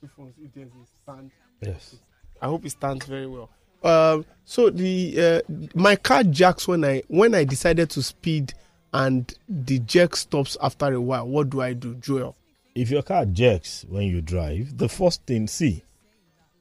[0.01, 1.97] two phones if there's a stand Yes.
[2.41, 3.51] I hope it stands very well.
[3.83, 8.55] Um, so the uh, my car jacks when I when I decided to speed
[8.93, 11.27] and the jerk stops after a while.
[11.27, 12.37] What do I do, Joel?
[12.75, 15.83] If your car jerks when you drive, the first thing, see,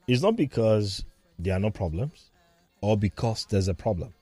[0.07, 1.03] it's not because
[1.37, 2.31] there are no problems
[2.81, 4.13] or because there's a problem.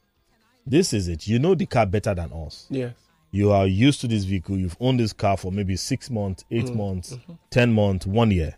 [0.66, 1.28] This is it.
[1.28, 2.68] You know the car better than us.
[2.70, 2.94] Yes.
[3.32, 4.58] You are used to this vehicle.
[4.58, 7.18] You've owned this car for maybe six months, 8 months,
[7.52, 8.56] 10 months, one year.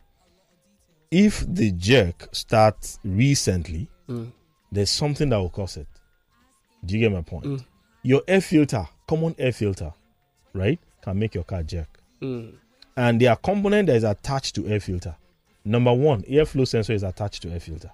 [1.12, 4.32] If the jerk starts recently, Mm.
[4.72, 5.88] there's something that will cause it.
[6.86, 7.46] Do you get my point?
[7.46, 7.66] Mm.
[8.04, 9.92] Your air filter, common air filter,
[10.54, 11.88] right, can make your car jerk.
[12.22, 12.54] Mm.
[12.96, 15.16] And there are component that is attached to air filter.
[15.66, 17.90] Number one, airflow sensor is attached to air filter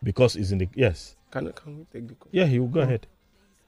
[0.00, 1.16] because it's in the yes.
[1.32, 2.28] Can can we take the call?
[2.30, 3.08] Yeah, he will go ahead.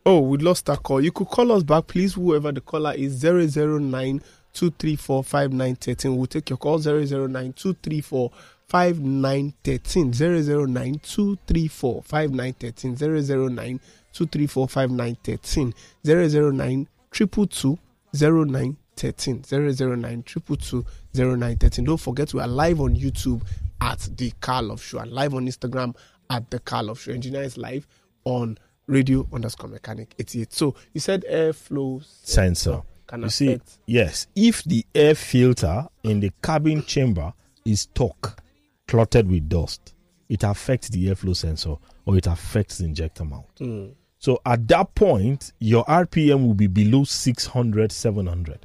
[0.07, 1.01] Oh, we lost that call.
[1.01, 2.15] You could call us back, please.
[2.15, 4.23] Whoever the caller is 009
[4.53, 6.17] 234 5913.
[6.17, 8.31] We'll take your call 009 234
[8.69, 13.81] 5913 009 234 5913 009
[14.13, 15.75] 234 5913
[16.05, 17.79] 009 222
[18.15, 20.85] 0913 009 222
[21.15, 21.85] 0913.
[21.85, 23.43] Don't forget we are live on YouTube
[23.81, 25.95] at the Car Love Show and live on Instagram
[26.31, 27.13] at the Car Love Show.
[27.13, 27.87] Engineer is live
[28.25, 30.53] on radio underscore mechanic 88.
[30.53, 32.83] So you said airflow Sensor.
[33.07, 37.33] can You see, yes, if the air filter in the cabin chamber
[37.65, 38.43] is stuck,
[38.89, 39.95] clotted with dust,
[40.29, 43.55] it affects the airflow sensor or it affects the injector mount.
[43.57, 43.95] Mm.
[44.23, 48.65] So at that point, your RPM will be below 600, 700.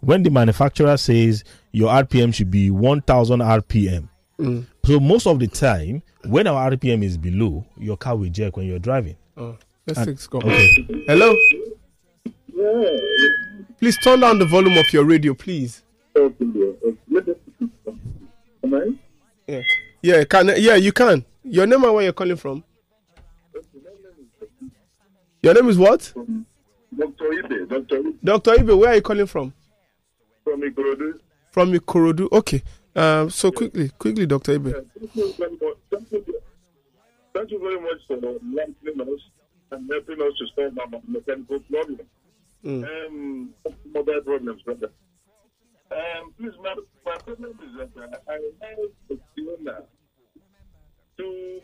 [0.00, 4.66] When the manufacturer says your RPM should be 1000 RPM, Mm.
[4.84, 8.66] so most of the time, when our RPM is below, your car will jerk when
[8.66, 9.16] you're driving.
[9.38, 9.56] Oh,
[9.86, 10.34] let's And- take.
[10.34, 10.68] Okay.
[11.06, 11.34] Hello?
[13.78, 15.82] Please turn down the volume of your radio, please.
[19.46, 19.62] Yeah,
[20.02, 21.24] yeah, can yeah, you can.
[21.44, 22.62] Your name and where you're calling from?
[25.42, 26.12] Your name is what?
[26.96, 27.24] Dr.
[27.24, 28.02] Ibe, Dr.
[28.02, 28.50] Ibe Dr.
[28.56, 29.52] Ibe, where are you calling from?
[30.48, 31.20] from Ikorodu.
[31.50, 32.28] From Ikorodu.
[32.32, 32.62] Okay.
[32.96, 34.58] Um, so quickly, quickly, Dr.
[34.58, 34.72] Ibe.
[34.72, 35.76] Thank you very much.
[35.90, 36.40] Thank you,
[37.34, 39.20] thank you very much for enlightening us
[39.72, 42.00] and helping us to solve our mechanical problem.
[42.64, 42.84] Mm.
[43.06, 43.54] Um,
[43.94, 44.90] mobile problems, brother.
[45.90, 46.74] Um, please, my,
[47.04, 48.32] my problem is that I
[48.66, 48.78] have
[49.10, 49.82] a
[51.18, 51.60] to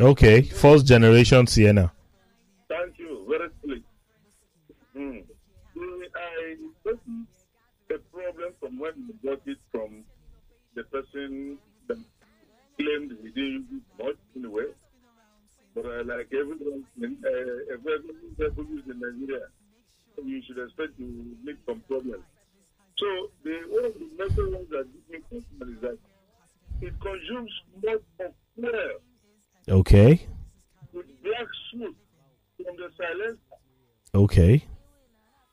[0.00, 1.92] Okay, first generation Sienna.
[2.68, 3.24] Thank you.
[3.28, 3.82] Very quick.
[4.96, 5.24] Mm.
[6.16, 7.02] I noticed
[7.90, 10.04] a problem from when we got it from
[10.74, 11.98] the person that
[12.78, 14.66] claimed he didn't use it much anyway.
[15.74, 18.02] But uh, like everyone, uh, everyone
[18.36, 19.46] people use in Nigeria,
[20.24, 21.02] you should expect to
[21.44, 22.24] meet some problems.
[23.04, 25.98] So the one of the major ones that give me concern is that
[26.80, 27.52] it consumes
[27.84, 28.96] much of fuel
[29.68, 30.26] Okay,
[30.94, 31.96] with black smoke
[32.56, 33.40] from the silence
[34.14, 34.64] okay,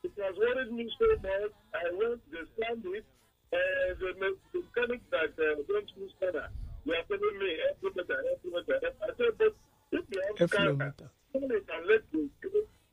[0.03, 1.51] It has worried me so much.
[1.75, 3.03] I went to the standard
[3.51, 6.47] and the the mechanic that uh, went to Scanner,
[6.85, 8.79] they are telling me every meter, every meter.
[9.03, 9.55] I said, but
[9.91, 10.93] if you have scanner,
[11.33, 12.29] can let you.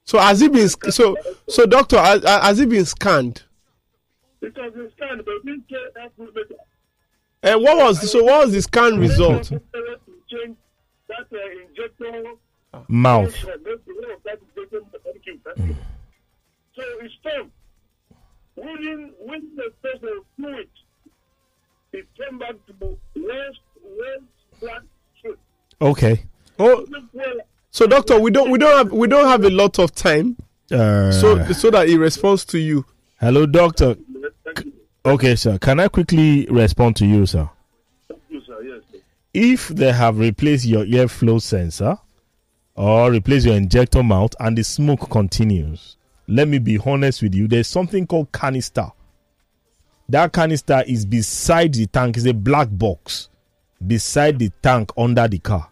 [0.02, 1.16] So has it been so
[1.48, 3.44] so doctor has, has it been scanned?
[4.40, 6.54] It has been scanned, but we get every meter.
[7.42, 9.44] And what was so what was the scan result?
[9.44, 9.60] To
[10.30, 10.56] change
[11.08, 11.26] that
[11.68, 12.22] injector.
[12.88, 13.32] mouth.
[13.42, 15.76] That injector, thank you, thank you.
[16.76, 17.50] So it's time.
[18.56, 20.64] Within, within the space of two
[21.92, 24.24] it came back to west, west,
[24.60, 24.82] black,
[25.22, 25.38] foot.
[25.80, 26.24] Okay.
[26.58, 26.84] Oh,
[27.70, 30.36] so doctor, we don't we don't have we don't have a lot of time,
[30.72, 32.84] Uh, so so that he responds to you.
[33.20, 33.96] hello, doctor.
[35.08, 35.56] Okay, sir.
[35.56, 37.48] Can I quickly respond to you, sir?
[38.28, 38.62] You, sir.
[38.62, 38.98] Yes, sir.
[39.32, 41.96] If they have replaced your airflow sensor
[42.74, 45.96] or replaced your injector mount and the smoke continues,
[46.26, 47.48] let me be honest with you.
[47.48, 48.92] There's something called canister.
[50.10, 52.18] That canister is beside the tank.
[52.18, 53.30] It's a black box
[53.86, 55.70] beside the tank under the car.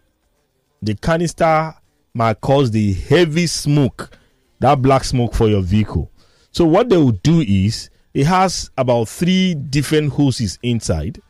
[0.81, 1.75] The canister
[2.11, 4.09] might cause the heavy smoke,
[4.61, 6.09] that black smoke for your vehicle.
[6.51, 11.21] So what they will do is it has about three different hoses inside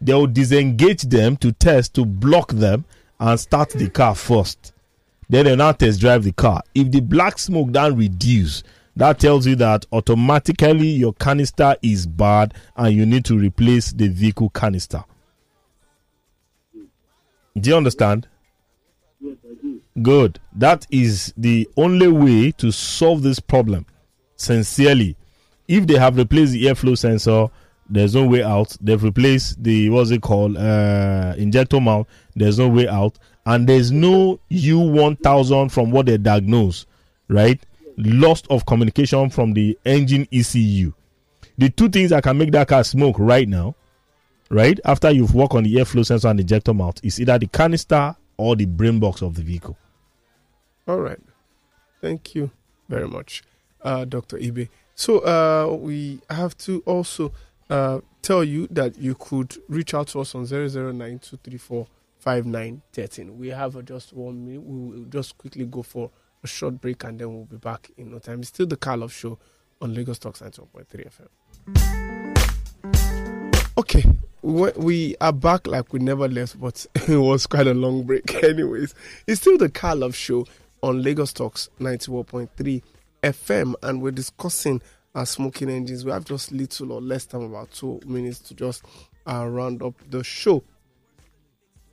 [0.00, 2.84] they will disengage them to test to block them
[3.18, 4.72] and start the car first.
[5.28, 6.62] Then they now test drive the car.
[6.74, 8.62] If the black smoke then reduce,
[8.96, 14.08] that tells you that automatically your canister is bad and you need to replace the
[14.08, 15.04] vehicle canister.
[17.58, 18.28] Do you understand?
[20.00, 20.38] Good.
[20.54, 23.86] That is the only way to solve this problem.
[24.36, 25.16] Sincerely,
[25.68, 27.48] if they have replaced the airflow sensor,
[27.88, 28.76] there's no way out.
[28.80, 32.08] They've replaced the what's it called uh, injector mount.
[32.34, 36.86] There's no way out, and there's no U1000 from what they diagnose,
[37.28, 37.60] right?
[37.96, 40.92] Loss of communication from the engine ECU.
[41.56, 43.74] The two things that can make that car smoke right now,
[44.50, 48.14] right after you've worked on the airflow sensor and injector mount, is either the canister
[48.36, 49.76] or the brain box of the vehicle.
[50.86, 51.18] All right.
[52.00, 52.50] Thank you
[52.88, 53.42] very much,
[53.82, 54.38] uh, Dr.
[54.38, 54.68] Ibe.
[54.98, 57.32] So uh, we have to also
[57.70, 63.36] uh, tell you that you could reach out to us on 009-234-5913.
[63.36, 64.64] We have just one minute.
[64.64, 66.10] We will just quickly go for
[66.42, 68.40] a short break and then we'll be back in no time.
[68.40, 69.38] It's still the Carl Show
[69.80, 71.28] on Lagos Talks 91.3 FM.
[73.78, 74.04] Okay,
[74.42, 78.34] we are back like we never left, but it was quite a long break.
[78.42, 78.96] Anyways,
[79.28, 80.44] it's still the Carl Show
[80.82, 82.82] on Lagos Talks 91.3
[83.22, 84.80] FM, and we're discussing
[85.14, 86.04] uh, smoking engines.
[86.04, 88.84] We have just little or less time, about two minutes, to just
[89.26, 90.62] uh, round up the show.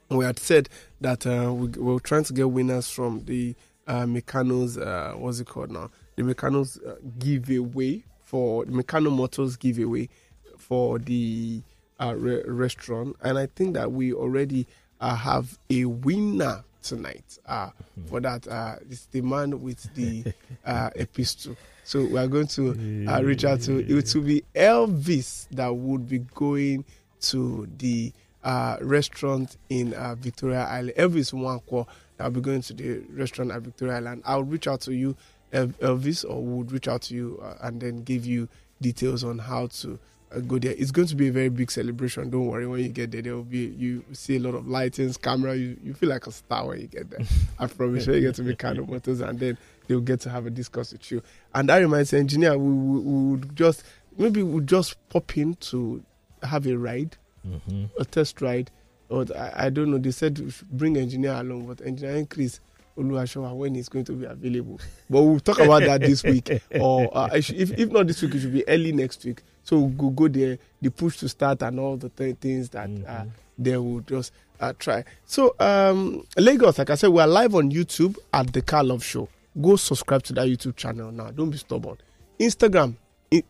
[0.10, 0.70] We had said
[1.02, 3.56] that uh, we, we were trying to get winners from the
[3.88, 5.90] uh, Mikanos, uh, what's it called now?
[6.16, 10.10] The Mikanos uh, giveaway for the Mikano Motors giveaway
[10.58, 11.62] for the
[12.02, 13.16] uh, re- restaurant.
[13.22, 14.68] And I think that we already
[15.00, 17.70] uh, have a winner tonight uh,
[18.08, 18.48] for that.
[18.48, 20.34] Uh, it's the man with the
[20.66, 21.56] uh, epistle.
[21.84, 24.16] So we are going to uh, reach out to it.
[24.16, 26.86] Will be Elvis that would be going
[27.22, 28.14] to the
[28.44, 30.94] uh, restaurant in uh, Victoria Island.
[30.98, 34.24] Elvis Wanko that will be going to the restaurant at Victoria Island.
[34.26, 35.16] I'll reach out to you,
[35.52, 38.48] Elvis, or would reach out to you uh, and then give you
[38.82, 40.00] details on how to
[40.48, 40.74] go there.
[40.78, 42.30] It's going to be a very big celebration.
[42.30, 42.68] Don't worry.
[42.68, 45.56] When you get there, there will be you see a lot of lightings, camera.
[45.56, 47.20] You, you feel like a star when you get there.
[47.60, 48.08] I promise.
[48.08, 49.58] When you get to be kind of Motors, and then
[49.88, 51.22] they'll get to have a discuss with you.
[51.54, 53.84] And that reminds me, engineer, we, we, we would just
[54.18, 56.04] maybe we'll just pop in to
[56.44, 57.18] have a ride,
[57.48, 57.90] Mhm.
[58.00, 58.72] a test ride.
[59.10, 59.98] Or I, I don't know.
[60.00, 62.60] They said we should bring engineer along, but engineer Chris
[62.98, 64.80] Oluwashowa when he's going to be available.
[65.10, 66.50] But we'll talk about that this week,
[66.80, 69.44] or uh, if if not this week, it should be early next week.
[69.66, 72.88] So we'll go, go there, the push to start, and all the th- things that
[73.08, 73.26] uh,
[73.58, 75.04] they will just uh, try.
[75.26, 79.04] So um, Lagos, like I said, we are live on YouTube at the Car Love
[79.04, 79.28] Show.
[79.60, 81.32] Go subscribe to that YouTube channel now.
[81.32, 81.98] Don't be stubborn.
[82.40, 82.96] Instagram,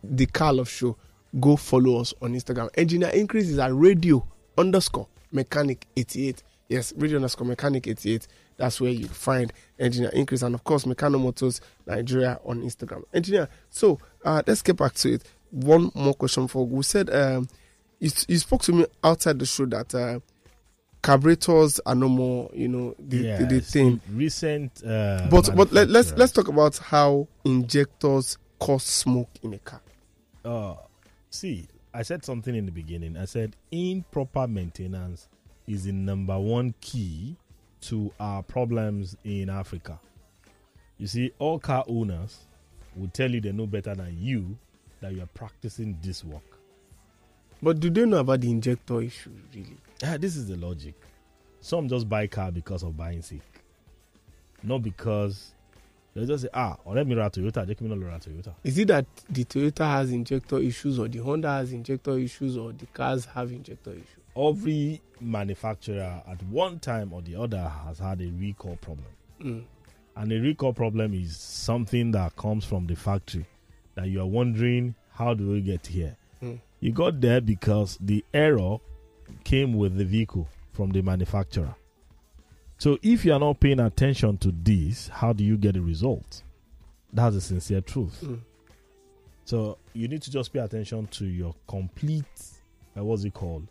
[0.04, 0.96] the Car Love Show.
[1.40, 2.70] Go follow us on Instagram.
[2.76, 4.26] Engineer Increase is at radio
[4.58, 6.42] underscore mechanic 88.
[6.70, 8.26] Yes, radio underscore mechanic 88.
[8.58, 10.44] That's where you find Engineer Increase.
[10.44, 13.04] And of course, Mikano Motors Nigeria on Instagram.
[13.14, 15.24] Engineer, so uh, let's get back to it.
[15.56, 16.76] One more question for you.
[16.76, 17.48] We said um,
[18.00, 20.20] you, you spoke to me outside the show that uh,
[21.02, 24.02] carburetors are no more, you know, the, the, the thing.
[24.12, 24.84] Recent.
[24.84, 29.82] Uh, But but let, let's let's talk about how injectors cause smoke in a car.
[30.44, 30.76] uh,
[31.30, 33.16] see, I said something in the beginning.
[33.16, 35.30] I said improper maintenance
[35.68, 37.38] is the number one key
[37.82, 40.00] to our problems in Africa.
[40.98, 42.40] You see, all car owners
[42.96, 44.58] will tell you they know better than you
[45.06, 46.42] that you are practicing this work.
[47.62, 49.78] But do they know about the injector issue really?
[50.04, 50.96] Ah, this is the logic.
[51.62, 53.42] Some just buy car because of buying sick,
[54.64, 55.54] not because
[56.16, 58.54] they just say, ah, or let me run Toyota, give me no run to Toyota.
[58.64, 62.72] Is it that the Toyota has injector issues or the Honda has injector issues or
[62.72, 64.06] the cars have injector issues?
[64.38, 69.08] every manufacturer at one time or the other has had a recall problem.
[69.42, 69.64] Mm.
[70.18, 73.46] And a recall problem is something that comes from the factory
[73.96, 76.16] that you are wondering how do we get here?
[76.42, 76.60] Mm.
[76.80, 78.78] You got there because the error
[79.44, 81.74] came with the vehicle from the manufacturer.
[82.78, 86.44] So if you are not paying attention to this, how do you get a result?
[87.14, 88.20] That's the sincere truth.
[88.22, 88.40] Mm.
[89.46, 92.26] So you need to just pay attention to your complete,
[92.98, 93.68] uh, what's it called,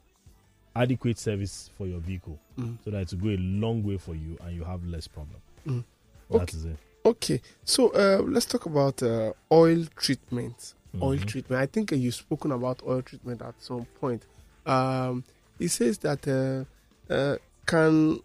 [0.75, 2.79] adequate service for your vehicle, Mm.
[2.85, 5.41] so that it will go a long way for you and you have less problem.
[5.67, 5.85] Mm.
[6.31, 6.57] That Okay.
[6.57, 6.77] is it.
[7.07, 10.75] Okay, so uh, let's talk about uh, oil treatment.
[11.03, 11.27] Oil Mhm.
[11.27, 11.61] treatment.
[11.61, 14.23] I think uh, you've spoken about oil treatment at some point.
[14.65, 15.25] Um,
[15.59, 17.37] it says that uh, uh,
[17.67, 18.21] can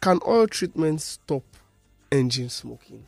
[0.00, 1.42] can oil treatment stop
[2.12, 3.04] engine smoking,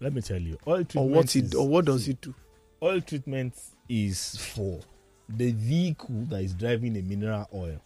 [0.00, 0.96] Let me tell you, oil treatment.
[0.96, 2.34] or what it is- or what does it do?
[2.82, 3.54] Oil treatment
[3.88, 4.80] is for
[5.28, 7.80] the vehicle that is driving a mineral oil,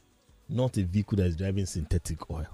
[0.49, 2.47] not a vehicle that is driving synthetic oil.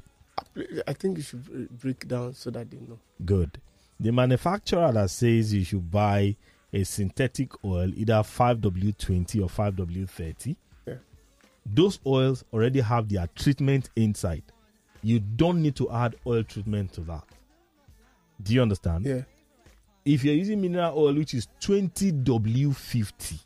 [0.86, 2.98] I think you should break down so that they know.
[3.24, 3.58] Good.
[4.00, 6.36] The manufacturer that says you should buy
[6.72, 10.94] a synthetic oil, either 5W20 or 5W30, Yeah.
[11.64, 14.42] those oils already have their treatment inside.
[15.02, 17.24] You don't need to add oil treatment to that.
[18.42, 19.06] Do you understand?
[19.06, 19.22] Yeah.
[20.04, 23.38] If you're using mineral oil, which is 20W50,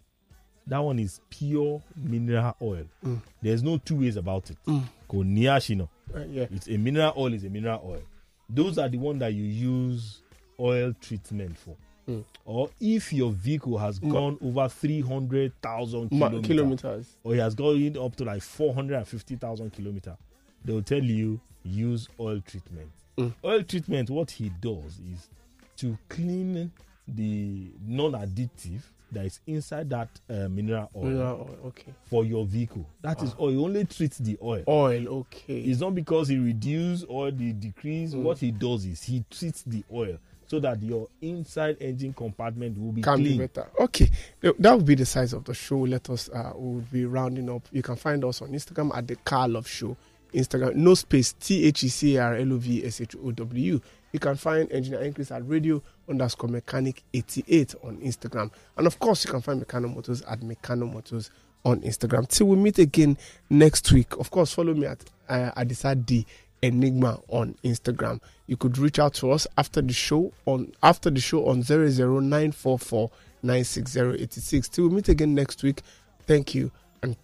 [0.66, 2.84] that one is pure mineral oil.
[3.04, 3.20] Mm.
[3.42, 4.56] There's no two ways about it.
[4.66, 4.82] Mm.
[5.08, 5.88] Ko niashino.
[6.14, 6.46] Uh, yeah.
[6.50, 8.02] It's a mineral oil is a mineral oil.
[8.48, 10.22] Those are the one that you use
[10.60, 11.76] oil treatment for.
[12.08, 12.24] Mm.
[12.46, 17.16] Or if your vehicle has Ma- gone over 300,000 Ma- kilometers, kilometers.
[17.22, 20.16] or it has gone up to like 450,000 kilometers,
[20.64, 22.88] they will tell you use oil treatment.
[23.18, 23.34] Mm.
[23.44, 25.28] Oil treatment, what he does is
[25.76, 26.70] to clean
[27.06, 28.80] the non-additive
[29.10, 31.66] that is inside that uh, mineral oil Mineral oil.
[31.68, 31.92] Okay.
[32.04, 32.86] for your vehicle.
[33.02, 33.42] That is Ah.
[33.42, 33.50] oil.
[33.50, 34.64] He only treats the oil.
[34.68, 35.08] Oil.
[35.08, 35.60] Okay.
[35.60, 38.12] It's not because he reduce or the decrease.
[38.14, 38.22] Mm.
[38.22, 40.18] What he does is he treats the oil
[40.48, 43.38] so that your inside engine compartment will be can clean.
[43.38, 43.68] be better.
[43.78, 45.78] Okay, that would be the size of the show.
[45.78, 47.62] Let us, uh, we will be rounding up.
[47.70, 49.96] You can find us on Instagram at the Car Love Show.
[50.34, 50.74] Instagram.
[50.74, 53.80] No space T H E C A R L O V S H O W.
[54.12, 58.50] You can find Engineer Increase at radio underscore mechanic 88 on Instagram.
[58.76, 61.30] And of course, you can find Mikano Motors at Mikano Motors
[61.64, 62.28] on Instagram.
[62.28, 63.16] Till we meet again
[63.50, 64.16] next week.
[64.18, 66.26] Of course, follow me at uh, Adisa D
[66.62, 68.20] Enigma on Instagram.
[68.46, 73.10] You could reach out to us after the show on after the show on 00944
[73.42, 74.68] 96086.
[74.68, 75.82] Till we meet again next week.
[76.26, 76.70] Thank you
[77.02, 77.16] and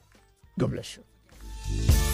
[0.58, 2.13] God bless you.